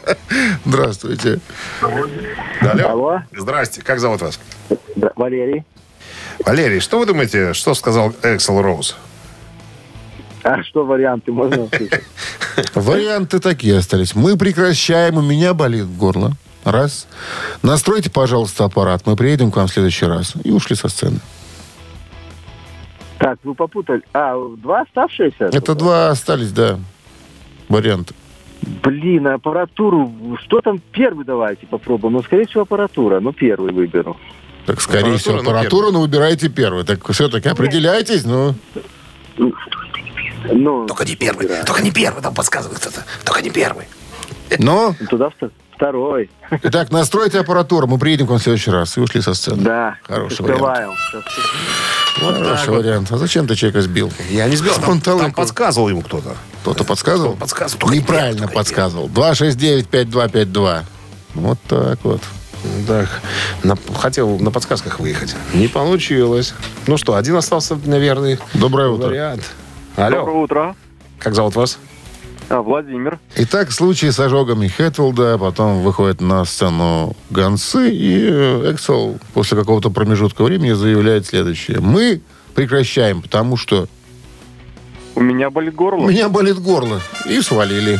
Здравствуйте. 0.65 1.39
Алло. 1.81 2.89
Алло. 2.89 3.21
Здрасте. 3.35 3.81
Как 3.81 3.99
зовут 3.99 4.21
вас? 4.21 4.39
Да, 4.95 5.11
Валерий. 5.15 5.63
Валерий, 6.45 6.79
что 6.79 6.99
вы 6.99 7.05
думаете, 7.05 7.53
что 7.53 7.73
сказал 7.73 8.13
Эксел 8.23 8.61
Роуз? 8.61 8.95
А 10.49 10.63
что 10.63 10.83
варианты 10.83 11.31
можно 11.31 11.61
услышать? 11.61 12.03
Варианты 12.73 13.39
такие 13.39 13.77
остались. 13.77 14.15
Мы 14.15 14.35
прекращаем, 14.35 15.17
у 15.17 15.21
меня 15.21 15.53
болит 15.53 15.85
горло. 15.85 16.31
Раз. 16.63 17.07
Настройте, 17.61 18.09
пожалуйста, 18.09 18.65
аппарат. 18.65 19.03
Мы 19.05 19.15
приедем 19.15 19.51
к 19.51 19.57
вам 19.57 19.67
в 19.67 19.71
следующий 19.71 20.07
раз. 20.07 20.33
И 20.43 20.49
ушли 20.49 20.75
со 20.75 20.89
сцены. 20.89 21.19
Так, 23.19 23.37
вы 23.43 23.53
попутали. 23.53 24.01
А, 24.11 24.33
два 24.57 24.81
оставшиеся? 24.81 25.51
Это 25.53 25.75
два 25.75 26.09
остались, 26.09 26.51
да, 26.51 26.79
варианта. 27.67 28.15
Блин, 28.63 29.27
аппаратуру. 29.27 30.11
Что 30.45 30.61
там 30.61 30.81
первый 30.91 31.25
давайте 31.25 31.67
попробуем? 31.67 32.13
Ну, 32.13 32.23
скорее 32.23 32.47
всего, 32.47 32.63
аппаратура. 32.63 33.19
Ну, 33.19 33.33
первый 33.33 33.71
выберу. 33.71 34.17
Так, 34.65 34.81
скорее 34.81 35.13
Аппаратура, 35.13 35.19
всего, 35.19 35.35
ну, 35.35 35.41
аппаратуру, 35.41 35.91
но 35.91 36.01
выбирайте 36.01 36.49
первую. 36.49 36.85
Так 36.85 37.07
все-таки 37.11 37.49
определяйтесь, 37.49 38.25
ну. 38.25 38.55
Ну, 40.51 40.85
Только 40.87 41.05
не 41.05 41.15
первый, 41.15 41.47
только 41.65 41.81
не 41.81 41.91
первый, 41.91 42.21
там 42.21 42.33
подсказывает 42.33 42.79
кто-то. 42.79 43.03
Только 43.25 43.41
не 43.41 43.49
первый. 43.49 43.85
Но, 44.57 44.95
туда 45.09 45.27
вто- 45.29 45.51
второй. 45.75 46.29
итак, 46.63 46.91
настройте 46.91 47.39
аппаратуру. 47.39 47.87
Мы 47.87 47.97
приедем 47.99 48.25
к 48.25 48.29
вам 48.29 48.39
в 48.39 48.41
следующий 48.43 48.71
раз. 48.71 48.97
И 48.97 48.99
ушли 48.99 49.21
со 49.21 49.33
сцены. 49.33 49.61
Да. 49.63 49.95
Хороший 50.03 50.41
вариант. 50.41 50.61
Открываем. 50.61 50.91
Хороший 52.15 52.69
вариант. 52.73 53.11
А 53.11 53.17
зачем 53.17 53.47
ты 53.47 53.55
человека 53.55 53.81
сбил? 53.81 54.11
Я 54.29 54.47
не 54.47 54.55
сбил, 54.55 54.73
там, 54.75 54.99
там 55.01 55.33
подсказывал 55.33 55.89
ему 55.89 56.01
кто-то. 56.01 56.35
Кто-то 56.61 56.83
подсказывал? 56.83 57.35
Подсказывал. 57.35 57.79
только 57.81 57.93
не 57.95 58.01
Неправильно 58.01 58.41
только 58.41 58.55
подсказывал. 58.55 59.07
269-5252. 59.09 60.83
Вот 61.35 61.59
так 61.67 61.99
вот. 62.03 62.21
Да, 62.87 63.05
на- 63.63 63.77
хотел 63.97 64.37
на 64.39 64.51
подсказках 64.51 64.99
выехать. 64.99 65.33
Не 65.53 65.67
получилось. 65.69 66.53
Ну 66.87 66.97
что, 66.97 67.15
один 67.15 67.35
остался, 67.37 67.77
наверное, 67.85 68.37
Доброе 68.53 68.89
утро. 68.89 69.07
вариант. 69.07 69.43
Алло, 69.99 70.41
утро. 70.43 70.75
как 71.19 71.35
зовут 71.35 71.55
вас? 71.55 71.77
А, 72.47 72.61
Владимир. 72.61 73.19
Итак, 73.35 73.71
случай 73.71 74.09
с 74.11 74.19
ожогами 74.19 74.67
Хэтфилда, 74.67 75.37
потом 75.37 75.83
выходит 75.83 76.19
на 76.21 76.45
сцену 76.45 77.15
Гансы, 77.29 77.91
и 77.91 78.27
э, 78.31 78.71
Эксел 78.73 79.19
после 79.33 79.57
какого-то 79.57 79.91
промежутка 79.91 80.43
времени 80.43 80.71
заявляет 80.71 81.27
следующее. 81.27 81.79
Мы 81.79 82.21
прекращаем, 82.55 83.21
потому 83.21 83.55
что 83.55 83.87
У 85.15 85.21
меня 85.21 85.49
болит 85.51 85.73
у 85.75 85.77
горло. 85.77 86.07
меня 86.07 86.29
болит 86.29 86.59
горло. 86.59 87.01
И 87.27 87.39
свалили. 87.41 87.99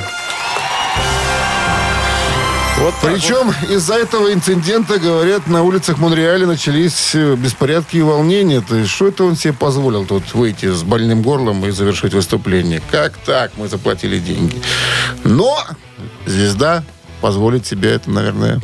Вот 2.79 2.93
Причем 3.01 3.53
из-за 3.69 3.95
этого 3.95 4.31
инцидента, 4.31 4.99
говорят, 4.99 5.47
на 5.47 5.63
улицах 5.63 5.97
Монреаля 5.97 6.47
начались 6.47 7.13
э, 7.13 7.35
беспорядки 7.35 7.97
и 7.97 8.01
волнения. 8.01 8.61
То 8.61 8.77
есть, 8.77 8.89
что 8.89 9.09
это 9.09 9.25
он 9.25 9.35
себе 9.35 9.51
позволил 9.51 10.05
тут 10.05 10.33
выйти 10.33 10.71
с 10.71 10.83
больным 10.83 11.21
горлом 11.21 11.65
и 11.65 11.71
завершить 11.71 12.13
выступление? 12.13 12.81
Как 12.89 13.17
так? 13.17 13.51
Мы 13.57 13.67
заплатили 13.67 14.17
деньги. 14.17 14.61
Но 15.25 15.61
звезда 16.25 16.85
позволить 17.19 17.65
себе 17.65 17.91
это, 17.91 18.09
наверное, 18.09 18.61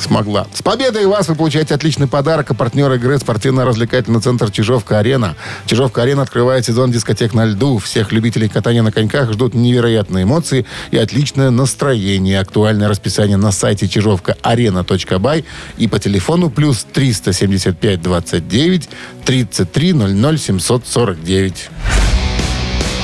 смогла. 0.00 0.46
С 0.54 0.62
победой 0.62 1.06
вас 1.06 1.28
вы 1.28 1.34
получаете 1.34 1.74
отличный 1.74 2.06
подарок. 2.06 2.50
А 2.50 2.54
партнер 2.54 2.92
игры 2.92 3.18
спортивно-развлекательный 3.18 4.20
центр 4.20 4.50
«Чижовка-арена». 4.50 5.36
«Чижовка-арена» 5.66 6.22
открывает 6.22 6.64
сезон 6.64 6.90
дискотек 6.90 7.34
на 7.34 7.46
льду. 7.46 7.78
Всех 7.78 8.12
любителей 8.12 8.48
катания 8.48 8.82
на 8.82 8.92
коньках 8.92 9.32
ждут 9.32 9.54
невероятные 9.54 10.24
эмоции 10.24 10.66
и 10.90 10.96
отличное 10.96 11.50
настроение. 11.50 12.40
Актуальное 12.40 12.88
расписание 12.88 13.36
на 13.36 13.52
сайте 13.52 13.88
чижовка-арена.бай 13.88 15.44
и 15.78 15.88
по 15.88 15.98
телефону 15.98 16.50
плюс 16.50 16.86
375 16.92 18.02
29 18.02 18.88
33 19.24 19.92
00 19.92 20.38
749. 20.38 21.70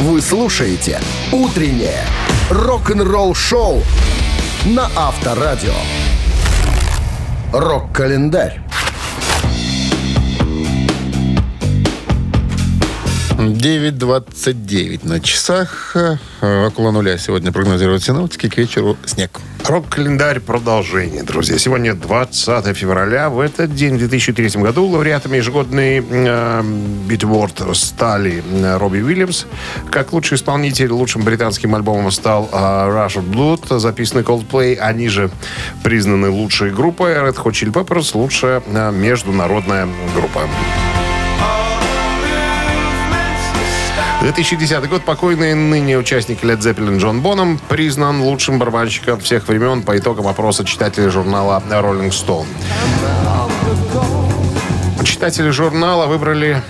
Вы 0.00 0.20
слушаете 0.20 1.00
«Утреннее 1.32 2.04
рок-н-ролл-шоу» 2.50 3.82
на 4.66 4.90
Авторадио. 4.94 5.72
Рок-календарь. 7.52 8.60
9.29 13.36 15.06
на 15.06 15.20
часах. 15.20 15.94
Э, 15.94 16.16
Около 16.66 16.90
нуля 16.90 17.18
сегодня 17.18 17.52
прогнозируют 17.52 18.02
синоптики. 18.02 18.48
К 18.48 18.56
вечеру 18.56 18.96
снег. 19.04 19.40
Рок-календарь 19.66 20.40
продолжение, 20.40 21.22
друзья. 21.22 21.58
Сегодня 21.58 21.94
20 21.94 22.74
февраля. 22.74 23.28
В 23.28 23.40
этот 23.40 23.74
день, 23.74 23.96
в 23.96 23.98
2003 23.98 24.62
году, 24.62 24.86
лауреатами 24.86 25.36
ежегодной 25.36 26.02
э, 26.08 26.62
Битворд 27.06 27.62
стали 27.76 28.42
э, 28.42 28.78
Робби 28.78 29.00
Уильямс. 29.02 29.44
Как 29.90 30.14
лучший 30.14 30.36
исполнитель, 30.36 30.90
лучшим 30.90 31.22
британским 31.22 31.74
альбомом 31.74 32.10
стал 32.12 32.48
э, 32.50 32.56
Rush 32.56 33.16
of 33.16 33.30
Blood, 33.30 33.78
записанный 33.78 34.22
Coldplay. 34.24 34.76
Они 34.76 35.08
же 35.08 35.30
признаны 35.82 36.30
лучшей 36.30 36.70
группой. 36.70 37.12
Red 37.12 37.34
Hot 37.34 37.52
Chili 37.52 37.70
Peppers 37.70 38.12
лучшая 38.14 38.62
э, 38.66 38.92
международная 38.92 39.86
группа. 40.14 40.40
2010 44.26 44.88
год. 44.88 45.04
Покойный 45.04 45.54
ныне 45.54 45.96
участник 45.96 46.42
Led 46.42 46.58
Zeppelin 46.58 46.98
Джон 46.98 47.20
Боном 47.20 47.60
признан 47.68 48.22
лучшим 48.22 48.58
барабанщиком 48.58 49.20
всех 49.20 49.46
времен 49.46 49.82
по 49.82 49.96
итогам 49.96 50.26
опроса 50.26 50.64
читателей 50.64 51.10
журнала 51.10 51.62
Rolling 51.70 52.10
Stone. 52.10 52.46
Читатели 55.04 55.50
журнала 55.50 56.06
выбрали 56.06 56.60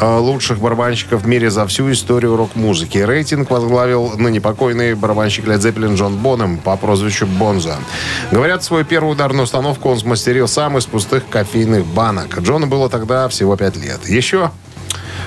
э, 0.00 0.16
лучших 0.20 0.60
барабанщиков 0.60 1.22
в 1.22 1.26
мире 1.26 1.50
за 1.50 1.66
всю 1.66 1.92
историю 1.92 2.34
рок-музыки. 2.36 2.96
Рейтинг 2.96 3.50
возглавил 3.50 4.14
ныне 4.16 4.40
покойный 4.40 4.94
барабанщик 4.94 5.44
Led 5.44 5.58
Zeppelin 5.58 5.96
Джон 5.96 6.16
Бонем 6.16 6.56
по 6.56 6.74
прозвищу 6.78 7.26
Бонза. 7.26 7.76
Говорят, 8.30 8.64
свою 8.64 8.86
первую 8.86 9.12
ударную 9.12 9.44
установку 9.44 9.90
он 9.90 9.98
смастерил 9.98 10.48
сам 10.48 10.78
из 10.78 10.86
пустых 10.86 11.28
кофейных 11.28 11.84
банок. 11.84 12.38
Джону 12.38 12.68
было 12.68 12.88
тогда 12.88 13.28
всего 13.28 13.54
пять 13.54 13.76
лет. 13.76 14.08
Еще 14.08 14.50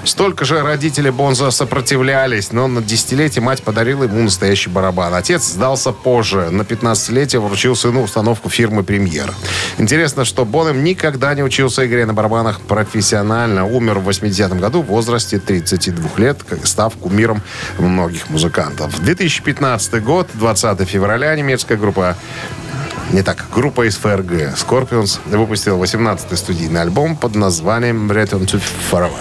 Столько 0.06 0.43
же 0.43 0.62
родители 0.62 1.10
Бонза 1.10 1.49
сопротивлялись, 1.51 2.51
но 2.51 2.68
на 2.68 2.82
десятилетие 2.82 3.41
мать 3.41 3.64
подарила 3.64 4.04
ему 4.04 4.22
настоящий 4.22 4.70
барабан. 4.70 5.14
Отец 5.14 5.43
сдался 5.43 5.91
позже. 5.91 6.49
На 6.49 6.64
15-летие 6.64 7.39
вручил 7.39 7.76
сыну 7.76 8.04
установку 8.04 8.49
фирмы 8.49 8.84
«Премьер». 8.84 9.34
Интересно, 9.78 10.26
что 10.26 10.43
Бонем 10.43 10.84
никогда 10.84 11.34
не 11.34 11.41
учился 11.41 11.86
игре 11.88 12.06
на 12.06 12.14
барабанах 12.14 12.60
профессионально. 12.62 13.66
Умер 13.66 13.99
в 13.99 14.10
80-м 14.10 14.60
году 14.60 14.82
в 14.82 14.88
возрасте 14.88 15.39
32 15.39 16.10
лет, 16.18 16.39
став 16.64 16.95
кумиром 16.95 17.41
многих 17.80 18.30
музыкантов. 18.30 18.99
2015 19.01 20.04
год, 20.04 20.28
20 20.34 20.88
февраля, 20.88 21.34
немецкая 21.36 21.78
группа 21.78 22.18
не 23.12 23.22
так, 23.22 23.45
группа 23.54 23.88
из 23.88 23.95
ФРГ 23.97 24.56
Scorpions 24.56 25.20
выпустила 25.26 25.78
18-й 25.78 26.36
студийный 26.36 26.82
альбом 26.82 27.16
под 27.16 27.36
названием 27.36 28.12
Return 28.12 28.45
to 28.45 28.62
Forever. 28.91 29.12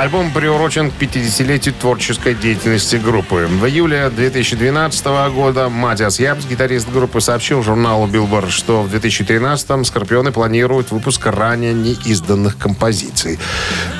Альбом 0.00 0.30
приурочен 0.30 0.90
к 0.90 0.94
50-летию 0.94 1.74
творческой 1.74 2.34
деятельности 2.34 2.96
группы. 2.96 3.46
В 3.46 3.66
июле 3.66 4.08
2012 4.08 5.04
года 5.34 5.68
Матиас 5.68 6.18
Ябс, 6.18 6.46
гитарист 6.46 6.90
группы, 6.90 7.20
сообщил 7.20 7.62
журналу 7.62 8.06
Billboard, 8.06 8.48
что 8.48 8.80
в 8.80 8.94
2013-м 8.94 9.84
Скорпионы 9.84 10.32
планируют 10.32 10.90
выпуск 10.90 11.26
ранее 11.26 11.74
неизданных 11.74 12.56
композиций. 12.56 13.38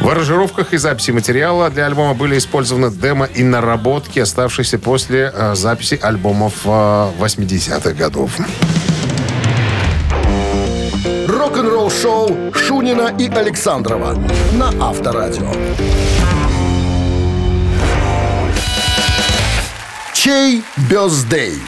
В 0.00 0.08
аранжировках 0.08 0.72
и 0.72 0.78
записи 0.78 1.10
материала 1.10 1.68
для 1.68 1.84
альбома 1.84 2.14
были 2.14 2.38
использованы 2.38 2.90
демо 2.90 3.26
и 3.26 3.42
наработки, 3.42 4.20
оставшиеся 4.20 4.78
после 4.78 5.30
э, 5.34 5.54
записи 5.54 5.98
альбомов 6.00 6.54
э, 6.64 6.68
80-х 6.68 7.92
годов. 7.92 8.38
Рок-н-ролл-шоу 11.60 12.54
Шунина 12.54 13.14
и 13.18 13.28
Александрова 13.28 14.14
на 14.54 14.68
Авторадио. 14.80 15.52
Чей 20.14 20.62
бездей? 20.90 21.58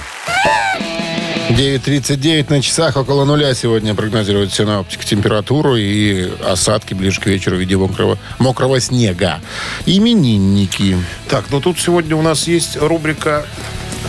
9.39 1.50 2.48
на 2.48 2.62
часах, 2.62 2.96
около 2.96 3.26
нуля 3.26 3.52
сегодня 3.52 3.94
прогнозируют 3.94 4.54
синоптики 4.54 5.04
температуру 5.04 5.76
и 5.76 6.30
осадки 6.42 6.94
ближе 6.94 7.20
к 7.20 7.26
вечеру 7.26 7.56
в 7.56 7.60
виде 7.60 7.76
мокрого, 7.76 8.16
мокрого 8.38 8.80
снега. 8.80 9.40
Именинники. 9.84 10.96
Так, 11.28 11.44
ну 11.50 11.60
тут 11.60 11.78
сегодня 11.78 12.16
у 12.16 12.22
нас 12.22 12.46
есть 12.46 12.78
рубрика 12.80 13.44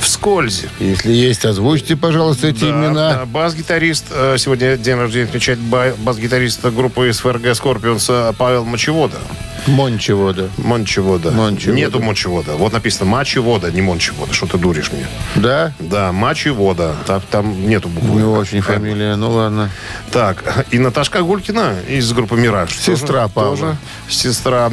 «Вскользь». 0.02 0.66
Если 0.80 1.12
есть, 1.12 1.46
озвучьте, 1.46 1.96
пожалуйста, 1.96 2.48
эти 2.48 2.62
Да, 2.62 2.70
имена. 2.70 3.26
Бас-гитарист, 3.26 4.06
э, 4.12 4.36
сегодня 4.38 4.78
день 4.78 4.96
рождения 4.96 5.26
отмечает 5.26 5.60
ба- 5.60 5.94
бас-гитарист 6.00 6.66
группы 6.66 7.12
СФРГ 7.12 7.56
Скорпионс 7.56 8.08
э, 8.10 8.34
Павел 8.38 8.66
Мочевода. 8.66 9.18
Мончевода. 9.66 10.50
Мончевода. 10.58 11.32
Мончевода. 11.32 11.78
Нету 11.80 12.02
Мончевода. 12.02 12.54
Вот 12.56 12.74
написано 12.74 13.06
Мачевода, 13.10 13.72
не 13.72 13.82
Мончевода. 13.82 14.34
Что 14.34 14.46
ты 14.46 14.58
дуришь 14.58 14.92
мне? 14.92 15.06
Да? 15.36 15.72
Да, 15.80 16.12
Мачевода. 16.12 16.96
Так, 17.08 17.24
там 17.32 17.66
нету 17.68 17.88
буквы. 17.88 18.16
Не 18.20 18.24
очень 18.26 18.60
фамилия, 18.60 19.16
ну 19.16 19.32
ладно. 19.32 19.70
Так, 20.12 20.66
и 20.72 20.80
Наташка 20.80 21.22
Гулькина 21.22 21.76
из 21.88 22.12
группы 22.12 22.36
«Мираж». 22.36 22.78
Сестра 22.78 23.22
Тоже- 23.24 23.34
Павла. 23.34 23.56
тоже 23.58 23.78
сестра 24.10 24.70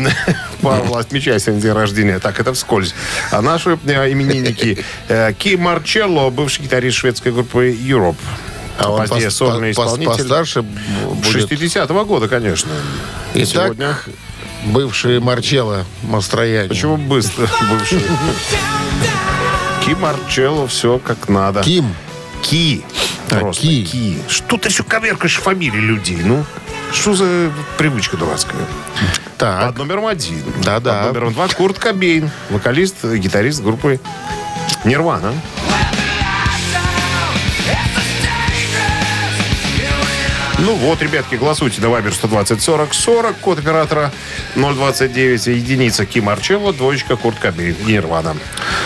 Павла 0.62 1.00
отмечает 1.00 1.42
сегодня 1.42 1.62
день 1.62 1.72
рождения. 1.72 2.18
Так, 2.18 2.38
это 2.40 2.52
вскользь. 2.52 2.94
А 3.30 3.40
наши 3.42 3.78
э, 3.84 4.12
именинники. 4.12 4.84
э, 5.08 5.32
Ки 5.38 5.56
Марчелло, 5.56 6.30
бывший 6.30 6.62
гитарист 6.62 6.98
шведской 6.98 7.32
группы 7.32 7.70
«Europe». 7.70 8.16
А 8.78 8.90
он 8.90 9.00
Позднее 9.06 9.28
пос- 9.28 9.30
сольный 9.30 9.68
пос- 9.70 9.72
исполнитель. 9.72 10.06
постарше 10.14 10.62
будет. 10.62 11.26
60-го 11.26 12.04
года, 12.06 12.28
конечно. 12.28 12.70
Итак, 13.34 13.46
Сегодня. 13.48 13.96
бывший 14.64 15.20
Марчелло 15.20 15.84
Мастрояне. 16.02 16.68
Почему 16.68 16.96
быстро 16.96 17.46
бывший? 17.70 18.00
Ки 19.84 19.90
Марчелло, 19.94 20.66
все 20.66 20.98
как 20.98 21.28
надо. 21.28 21.62
Ким. 21.62 21.94
Ки. 22.42 22.82
Просто 23.28 23.62
Ки. 23.62 23.84
Ки. 23.84 24.18
Что 24.28 24.56
ты 24.56 24.70
все 24.70 24.82
коверкаешь 24.82 25.36
фамилии 25.36 25.78
людей? 25.80 26.18
Ну, 26.24 26.44
что 26.92 27.14
за 27.14 27.50
привычка 27.76 28.16
дурацкая? 28.16 28.62
Так. 29.40 29.68
Под 29.68 29.78
номером 29.78 30.06
один. 30.06 30.42
Да-да. 30.62 31.04
Под 31.04 31.14
номером 31.14 31.32
два 31.32 31.48
Курт 31.48 31.78
Кобейн. 31.78 32.30
Вокалист, 32.50 33.02
гитарист 33.04 33.62
группы 33.62 33.98
Нирвана. 34.84 35.32
Ну 40.58 40.74
вот, 40.74 41.00
ребятки, 41.00 41.36
голосуйте 41.36 41.80
на 41.80 41.88
Вайбер 41.88 42.12
120 42.12 42.62
40 42.62 42.92
40, 42.92 43.36
код 43.38 43.58
оператора 43.58 44.12
029, 44.56 45.46
единица 45.46 46.04
Ким 46.04 46.28
Арчелло, 46.28 46.74
двоечка 46.74 47.16
Курт 47.16 47.38
Кобейн 47.38 47.74
Нирвана. 47.86 48.36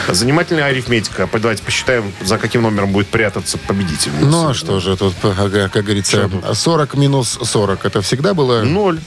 Занимательная 0.08 0.66
арифметика. 0.66 1.28
Давайте 1.32 1.64
посчитаем, 1.64 2.12
за 2.22 2.38
каким 2.38 2.62
номером 2.62 2.92
будет 2.92 3.08
прятаться 3.08 3.58
победитель. 3.58 4.12
Ну, 4.20 4.50
а 4.50 4.54
что 4.54 4.78
же 4.78 4.96
тут, 4.96 5.14
как 5.20 5.50
говорится, 5.72 6.30
40 6.52 6.94
минус 6.94 7.40
40. 7.42 7.84
Это 7.84 8.02
всегда 8.02 8.34
было? 8.34 8.62
Ноль. 8.62 9.00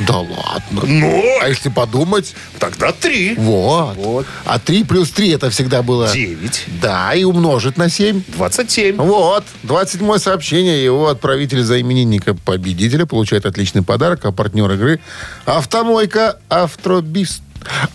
Да 0.00 0.18
ладно. 0.18 0.82
Ноль. 0.84 1.38
А 1.42 1.48
если 1.48 1.68
подумать, 1.70 2.34
Тогда 2.58 2.92
три. 2.92 3.34
вот. 3.36 3.96
Вот. 3.96 4.26
А 4.44 4.58
3 4.58 4.84
плюс 4.84 5.10
3 5.10 5.30
это 5.30 5.50
всегда 5.50 5.82
было... 5.82 6.12
Девять. 6.12 6.64
Да, 6.82 7.14
и 7.14 7.24
умножить 7.24 7.76
на 7.78 7.88
7. 7.88 8.22
27. 8.28 8.96
Вот, 8.96 9.44
27 9.62 10.18
сообщение. 10.18 10.84
Его 10.84 11.08
отправитель 11.08 11.62
за 11.62 11.80
именинника 11.80 12.34
победителя 12.34 13.06
получает 13.06 13.46
отличный 13.46 13.82
подарок, 13.82 14.24
а 14.24 14.32
партнер 14.32 14.70
игры 14.72 15.00
«Автомойка 15.44 16.38
Автобист... 16.48 17.42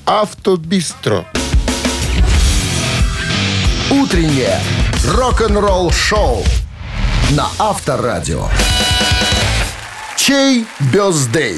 Автобистро». 0.05 1.25
Утреннее 3.91 4.59
рок-н-ролл-шоу 5.05 6.43
на 7.31 7.47
Авторадио. 7.59 8.47
Чей 10.15 10.65
бездей? 10.93 11.57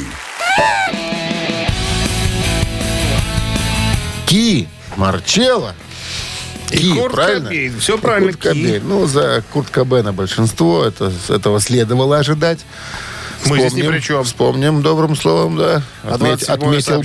Ки, 4.25 4.67
Марчелло. 4.95 5.75
И 6.71 6.91
Курт 6.93 7.13
правильно? 7.13 7.49
Кобейн. 7.49 7.79
Все 7.79 7.97
правильно, 7.97 8.31
Курт 8.31 8.41
Ки. 8.41 8.47
Кобейн. 8.47 8.87
Ну, 8.87 9.05
за 9.05 9.43
Курт 9.51 9.69
Кобейна 9.69 10.11
большинство. 10.11 10.83
Это, 10.83 11.11
этого 11.29 11.59
следовало 11.59 12.17
ожидать. 12.17 12.59
Мы 13.47 13.57
здесь 13.59 13.73
ни 13.73 13.81
Вспомним- 13.81 13.91
при 13.91 13.99
чем. 13.99 14.23
Вспомним 14.23 14.81
добрым 14.81 15.15
словом, 15.15 15.57
да. 15.57 15.81
А 16.03 16.15
Отметь- 16.15 16.45
27 16.45 16.53
отметил 16.53 16.99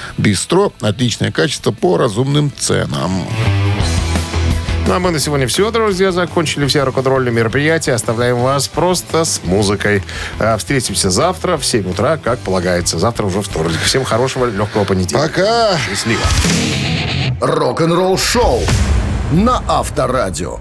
отличное 0.82 1.32
качество 1.32 1.72
по 1.72 1.98
разумным 1.98 2.52
ценам. 2.58 3.26
Ну, 4.88 4.94
а 4.96 5.00
мы 5.00 5.12
на 5.12 5.20
сегодня 5.20 5.48
все, 5.48 5.72
друзья. 5.72 6.12
Закончили 6.12 6.66
все 6.66 6.84
рок-н-ролльные 6.84 7.32
мероприятия. 7.32 7.94
Оставляем 7.94 8.40
вас 8.40 8.68
просто 8.68 9.24
с 9.24 9.42
музыкой. 9.44 10.04
А, 10.40 10.58
Встретимся 10.58 11.10
завтра 11.10 11.58
в 11.58 11.66
7 11.66 11.90
утра, 11.92 12.18
как 12.18 12.40
полагается. 12.40 13.00
Завтра 13.00 13.26
уже 13.26 13.42
вторник. 13.42 13.80
Всем 13.86 14.04
хорошего, 14.04 14.46
легкого 14.46 14.84
понедельника. 14.84 15.28
Пока! 15.28 15.78
Счастливо. 15.88 16.22
Рок-н-ролл-шоу 17.40 18.62
на 19.32 19.64
Авторадио. 19.68 20.60